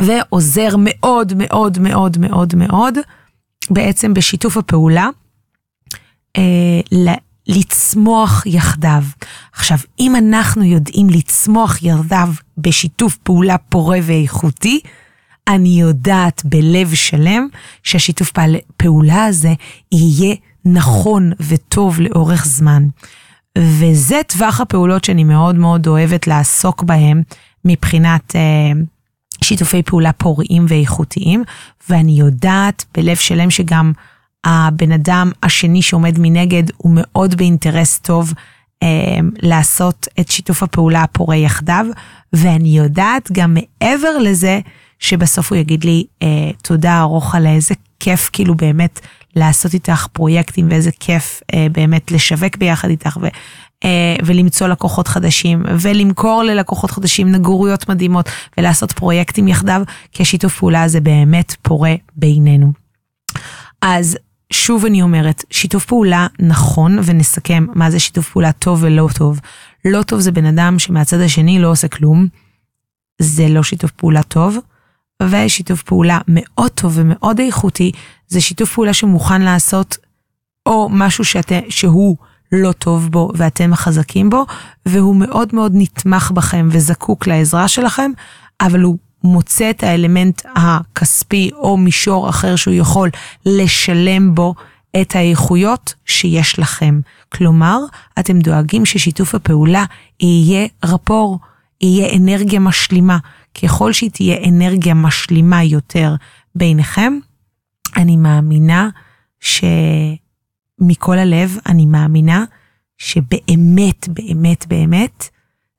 ועוזר 0.00 0.68
מאוד 0.78 1.32
מאוד 1.36 1.78
מאוד 1.78 2.18
מאוד 2.18 2.54
מאוד, 2.54 2.98
בעצם 3.70 4.14
בשיתוף 4.14 4.56
הפעולה, 4.56 5.08
אה, 6.36 6.80
לצמוח 7.48 8.42
יחדיו. 8.46 9.02
עכשיו, 9.52 9.78
אם 10.00 10.16
אנחנו 10.16 10.62
יודעים 10.64 11.10
לצמוח 11.10 11.82
יחדיו 11.82 12.28
בשיתוף 12.58 13.16
פעולה 13.16 13.58
פורה 13.58 13.98
ואיכותי, 14.02 14.80
אני 15.48 15.80
יודעת 15.80 16.42
בלב 16.44 16.94
שלם 16.94 17.48
שהשיתוף 17.82 18.32
פעולה 18.76 19.24
הזה 19.24 19.54
יהיה 19.92 20.36
נכון 20.64 21.32
וטוב 21.40 22.00
לאורך 22.00 22.44
זמן. 22.44 22.86
וזה 23.58 24.20
טווח 24.26 24.60
הפעולות 24.60 25.04
שאני 25.04 25.24
מאוד 25.24 25.54
מאוד 25.54 25.86
אוהבת 25.86 26.26
לעסוק 26.26 26.82
בהם 26.82 27.22
מבחינת 27.64 28.36
אה, 28.36 28.72
שיתופי 29.42 29.82
פעולה 29.82 30.12
פוריים 30.12 30.66
ואיכותיים, 30.68 31.44
ואני 31.88 32.12
יודעת 32.12 32.84
בלב 32.94 33.16
שלם 33.16 33.50
שגם 33.50 33.92
הבן 34.44 34.92
אדם 34.92 35.30
השני 35.42 35.82
שעומד 35.82 36.14
מנגד 36.18 36.62
הוא 36.76 36.92
מאוד 36.94 37.34
באינטרס 37.34 37.98
טוב 37.98 38.32
אה, 38.82 39.18
לעשות 39.42 40.08
את 40.20 40.30
שיתוף 40.30 40.62
הפעולה 40.62 41.02
הפורה 41.02 41.36
יחדיו, 41.36 41.86
ואני 42.32 42.78
יודעת 42.78 43.32
גם 43.32 43.54
מעבר 43.54 44.18
לזה, 44.18 44.60
שבסוף 44.98 45.52
הוא 45.52 45.58
יגיד 45.58 45.84
לי, 45.84 46.04
אה, 46.22 46.50
תודה 46.62 47.00
ארוכה 47.00 47.40
לאיזה 47.40 47.74
כיף 48.00 48.30
כאילו 48.32 48.54
באמת 48.54 49.00
לעשות 49.36 49.74
איתך 49.74 50.06
פרויקטים 50.12 50.68
ואיזה 50.70 50.90
כיף 51.00 51.40
אה, 51.54 51.66
באמת 51.72 52.12
לשווק 52.12 52.56
ביחד 52.56 52.88
איתך 52.88 53.18
ו, 53.22 53.26
ולמצוא 54.24 54.66
לקוחות 54.66 55.08
חדשים 55.08 55.62
ולמכור 55.80 56.42
ללקוחות 56.42 56.90
חדשים 56.90 57.32
נגוריות 57.32 57.88
מדהימות 57.88 58.28
ולעשות 58.58 58.92
פרויקטים 58.92 59.48
יחדיו, 59.48 59.82
כי 60.12 60.22
השיתוף 60.22 60.58
פעולה 60.58 60.82
הזה 60.82 61.00
באמת 61.00 61.56
פורה 61.62 61.94
בינינו. 62.16 62.72
אז 63.82 64.18
שוב 64.52 64.84
אני 64.84 65.02
אומרת, 65.02 65.44
שיתוף 65.50 65.84
פעולה 65.84 66.26
נכון, 66.40 66.98
ונסכם 67.04 67.66
מה 67.74 67.90
זה 67.90 67.98
שיתוף 67.98 68.30
פעולה 68.30 68.52
טוב 68.52 68.78
ולא 68.82 69.08
טוב. 69.14 69.40
לא 69.84 70.02
טוב 70.02 70.20
זה 70.20 70.32
בן 70.32 70.46
אדם 70.46 70.78
שמהצד 70.78 71.20
השני 71.20 71.58
לא 71.58 71.70
עושה 71.70 71.88
כלום, 71.88 72.26
זה 73.18 73.48
לא 73.48 73.62
שיתוף 73.62 73.90
פעולה 73.90 74.22
טוב. 74.22 74.58
ושיתוף 75.30 75.82
פעולה 75.82 76.18
מאוד 76.28 76.70
טוב 76.70 76.92
ומאוד 76.94 77.40
איכותי, 77.40 77.92
זה 78.28 78.40
שיתוף 78.40 78.74
פעולה 78.74 78.92
שמוכן 78.92 79.42
לעשות 79.42 79.96
או 80.66 80.88
משהו 80.90 81.24
שאת, 81.24 81.52
שהוא 81.68 82.16
לא 82.52 82.72
טוב 82.72 83.08
בו 83.10 83.30
ואתם 83.34 83.74
חזקים 83.74 84.30
בו, 84.30 84.46
והוא 84.86 85.16
מאוד 85.16 85.48
מאוד 85.52 85.72
נתמך 85.74 86.30
בכם 86.30 86.68
וזקוק 86.70 87.26
לעזרה 87.26 87.68
שלכם, 87.68 88.10
אבל 88.60 88.80
הוא 88.80 88.98
מוצא 89.24 89.70
את 89.70 89.82
האלמנט 89.82 90.42
הכספי 90.56 91.50
או 91.54 91.76
מישור 91.76 92.28
אחר 92.28 92.56
שהוא 92.56 92.74
יכול 92.74 93.10
לשלם 93.46 94.34
בו 94.34 94.54
את 95.00 95.16
האיכויות 95.16 95.94
שיש 96.06 96.58
לכם. 96.58 97.00
כלומר, 97.32 97.78
אתם 98.18 98.38
דואגים 98.38 98.84
ששיתוף 98.86 99.34
הפעולה 99.34 99.84
יהיה 100.20 100.66
רפור, 100.84 101.38
יהיה 101.80 102.16
אנרגיה 102.16 102.60
משלימה. 102.60 103.18
ככל 103.62 103.92
שהיא 103.92 104.10
תהיה 104.10 104.36
אנרגיה 104.48 104.94
משלימה 104.94 105.64
יותר 105.64 106.14
ביניכם, 106.54 107.18
אני 107.96 108.16
מאמינה 108.16 108.88
שמכל 110.80 111.18
הלב, 111.18 111.56
אני 111.66 111.86
מאמינה 111.86 112.44
שבאמת, 112.98 114.08
באמת, 114.08 114.66
באמת, 114.66 115.28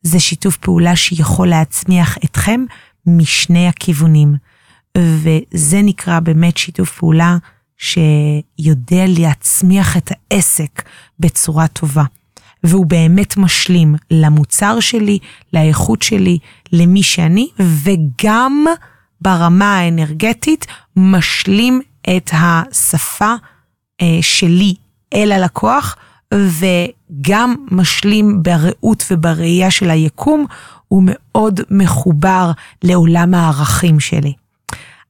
זה 0.02 0.20
שיתוף 0.20 0.58
פעולה 0.58 0.96
שיכול 0.96 1.48
להצמיח 1.48 2.18
אתכם 2.26 2.66
משני 3.06 3.68
הכיוונים. 3.68 4.36
וזה 4.98 5.82
נקרא 5.84 6.20
באמת 6.20 6.58
שיתוף 6.58 6.98
פעולה 6.98 7.38
שיודע 7.78 9.06
להצמיח 9.08 9.98
את 9.98 10.12
העסק 10.12 10.84
בצורה 11.20 11.68
טובה. 11.68 12.04
והוא 12.64 12.86
באמת 12.86 13.38
משלים 13.38 13.96
למוצר 14.12 14.80
שלי, 14.80 15.20
לאיכות 15.54 16.02
שלי, 16.02 16.38
למי 16.72 17.04
שאני, 17.04 17.48
וגם 17.60 18.66
ברמה 19.22 19.78
האנרגטית 19.78 20.68
משלים 20.96 21.82
את 22.18 22.30
השפה 22.34 23.34
אה, 24.02 24.18
שלי 24.22 24.76
אל 25.14 25.32
הלקוח, 25.32 25.96
וגם 26.34 27.56
משלים 27.72 28.44
בראות 28.44 29.04
ובראייה 29.12 29.72
של 29.72 29.90
היקום, 29.90 30.46
הוא 30.88 31.04
מאוד 31.06 31.60
מחובר 31.70 32.52
לעולם 32.84 33.34
הערכים 33.34 34.00
שלי. 34.00 34.34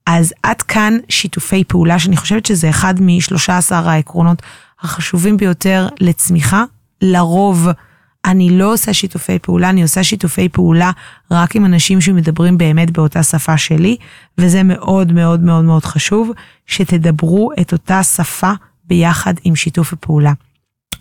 אז 0.06 0.34
עד 0.44 0.62
כאן 0.62 0.98
שיתופי 1.10 1.64
פעולה, 1.64 2.00
שאני 2.00 2.18
חושבת 2.18 2.46
שזה 2.46 2.70
אחד 2.70 3.02
משלושה 3.02 3.58
עשר 3.58 3.90
העקרונות 3.90 4.42
החשובים 4.82 5.38
ביותר 5.38 5.88
לצמיחה 6.00 6.64
לרוב 7.02 7.68
אני 8.26 8.58
לא 8.58 8.74
עושה 8.74 8.94
שיתופי 8.94 9.40
פעולה, 9.40 9.70
אני 9.70 9.82
עושה 9.82 10.04
שיתופי 10.04 10.50
פעולה 10.50 10.92
רק 11.32 11.56
עם 11.56 11.66
אנשים 11.66 12.02
שמדברים 12.02 12.58
באמת 12.58 12.92
באותה 12.92 13.24
שפה 13.24 13.58
שלי, 13.58 13.98
וזה 14.38 14.64
מאוד 14.64 15.12
מאוד 15.12 15.44
מאוד 15.44 15.64
מאוד 15.64 15.86
חשוב, 15.86 16.32
שתדברו 16.66 17.52
את 17.62 17.72
אותה 17.72 18.04
שפה 18.04 18.52
ביחד 18.94 19.34
עם 19.44 19.56
שיתוף 19.56 19.94
הפעולה. 19.94 20.34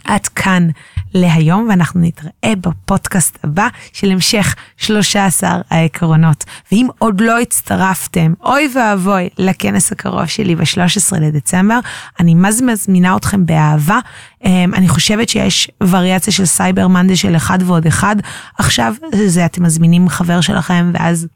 עד 0.05 0.27
כאן 0.27 0.69
להיום, 1.15 1.67
ואנחנו 1.69 2.01
נתראה 2.01 2.57
בפודקאסט 2.61 3.39
הבא 3.45 3.69
של 3.93 4.11
המשך 4.11 4.55
13 4.77 5.61
העקרונות. 5.71 6.45
ואם 6.73 6.87
עוד 6.99 7.21
לא 7.21 7.41
הצטרפתם, 7.41 8.33
אוי 8.45 8.69
ואבוי, 8.75 9.29
לכנס 9.39 9.93
הקרוב 9.93 10.27
שלי 10.27 10.55
ב-13 10.57 11.21
לדצמבר, 11.21 11.79
אני 12.21 12.35
מה 12.35 12.53
זה 12.53 12.65
מזמינה 12.65 13.17
אתכם 13.17 13.47
באהבה. 13.47 13.99
אמ, 14.45 14.75
אני 14.75 14.89
חושבת 14.89 15.29
שיש 15.29 15.71
וריאציה 15.83 16.33
של 16.33 16.45
Cyber 16.45 16.89
Monday 16.89 17.17
של 17.17 17.37
אחד 17.37 17.59
ועוד 17.67 17.87
אחד. 17.87 18.17
עכשיו 18.59 18.95
זה 19.13 19.45
אתם 19.45 19.63
מזמינים 19.63 20.09
חבר 20.09 20.41
שלכם, 20.41 20.91
ואז 20.95 21.27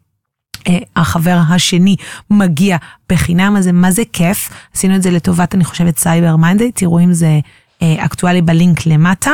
החבר 0.97 1.39
השני 1.49 1.97
מגיע 2.31 2.77
בחינם, 3.09 3.57
הזה, 3.57 3.73
מה 3.73 3.91
זה 3.91 4.03
כיף. 4.13 4.51
עשינו 4.75 4.97
את 4.97 5.03
זה 5.03 5.11
לטובת, 5.11 5.55
אני 5.55 5.65
חושבת, 5.65 5.99
Cyber 5.99 6.37
Monday, 6.37 6.73
תראו 6.73 7.01
אם 7.01 7.13
זה 7.13 7.41
אה, 7.83 8.05
אקטואלי 8.05 8.43
בלינק 8.43 8.87
למטה, 8.87 9.31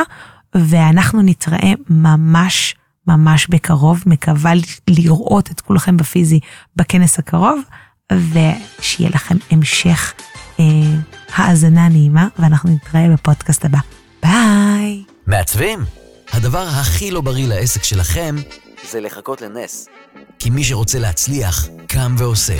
ואנחנו 0.55 1.21
נתראה 1.21 1.71
ממש 1.89 2.75
ממש 3.07 3.47
בקרוב, 3.47 4.03
מקווה 4.05 4.51
לראות 4.87 5.51
את 5.51 5.61
כולכם 5.61 5.97
בפיזי 5.97 6.39
בכנס 6.75 7.19
הקרוב, 7.19 7.61
ושיהיה 8.11 9.09
לכם 9.09 9.37
המשך 9.51 10.13
אה, 10.59 10.65
האזנה 11.35 11.89
נעימה, 11.89 12.27
ואנחנו 12.39 12.69
נתראה 12.69 13.07
בפודקאסט 13.13 13.65
הבא. 13.65 13.79
ביי! 14.23 15.03
מעצבים? 15.27 15.79
הדבר 16.31 16.67
הכי 16.67 17.11
לא 17.11 17.21
בריא 17.21 17.47
לעסק 17.47 17.83
שלכם 17.83 18.35
זה 18.91 19.01
לחכות 19.01 19.41
לנס. 19.41 19.87
כי 20.39 20.49
מי 20.49 20.63
שרוצה 20.63 20.99
להצליח, 20.99 21.67
קם 21.87 22.15
ועושה. 22.17 22.59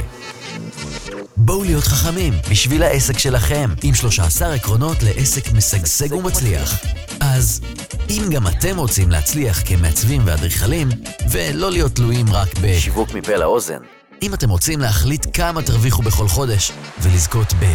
בואו 1.37 1.63
להיות 1.63 1.83
חכמים 1.83 2.33
בשביל 2.49 2.83
העסק 2.83 3.19
שלכם, 3.19 3.69
עם 3.83 3.95
13 3.95 4.53
עקרונות 4.53 5.03
לעסק 5.03 5.51
משגשג 5.51 6.13
ומצליח. 6.13 6.77
אז 7.19 7.61
אם 8.09 8.23
גם 8.31 8.47
אתם 8.47 8.77
רוצים 8.77 9.11
להצליח 9.11 9.61
כמעצבים 9.65 10.21
ואדריכלים, 10.25 10.89
ולא 11.29 11.71
להיות 11.71 11.95
תלויים 11.95 12.33
רק 12.33 12.49
בשיווק 12.61 13.13
מפה 13.13 13.35
לאוזן, 13.35 13.79
אם 14.21 14.33
אתם 14.33 14.49
רוצים 14.49 14.79
להחליט 14.79 15.25
כמה 15.33 15.61
תרוויחו 15.61 16.01
בכל 16.01 16.27
חודש, 16.27 16.71
ולזכות 17.01 17.53
ב... 17.53 17.65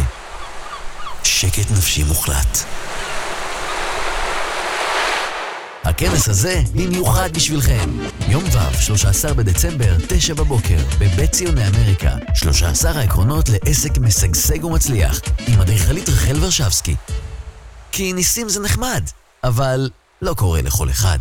שקט 1.23 1.71
נפשי 1.71 2.03
מוחלט. 2.03 2.57
הכנס 5.99 6.29
הזה 6.29 6.61
במיוחד 6.75 7.29
בשבילכם. 7.33 7.89
יום 8.27 8.43
ו', 8.43 8.81
13 8.81 9.33
בדצמבר, 9.33 9.95
9 10.07 10.33
בבוקר, 10.33 10.77
בבית 10.99 11.31
ציוני 11.31 11.67
אמריקה. 11.67 12.15
13 12.33 12.91
העקרונות 12.91 13.49
לעסק 13.49 13.97
משגשג 13.97 14.63
ומצליח, 14.63 15.21
עם 15.47 15.61
אדריכלית 15.61 16.09
רחל 16.09 16.37
ורשבסקי. 16.41 16.95
כי 17.91 18.13
ניסים 18.13 18.49
זה 18.49 18.59
נחמד, 18.59 19.03
אבל 19.43 19.89
לא 20.21 20.33
קורה 20.33 20.61
לכל 20.61 20.89
אחד. 20.89 21.19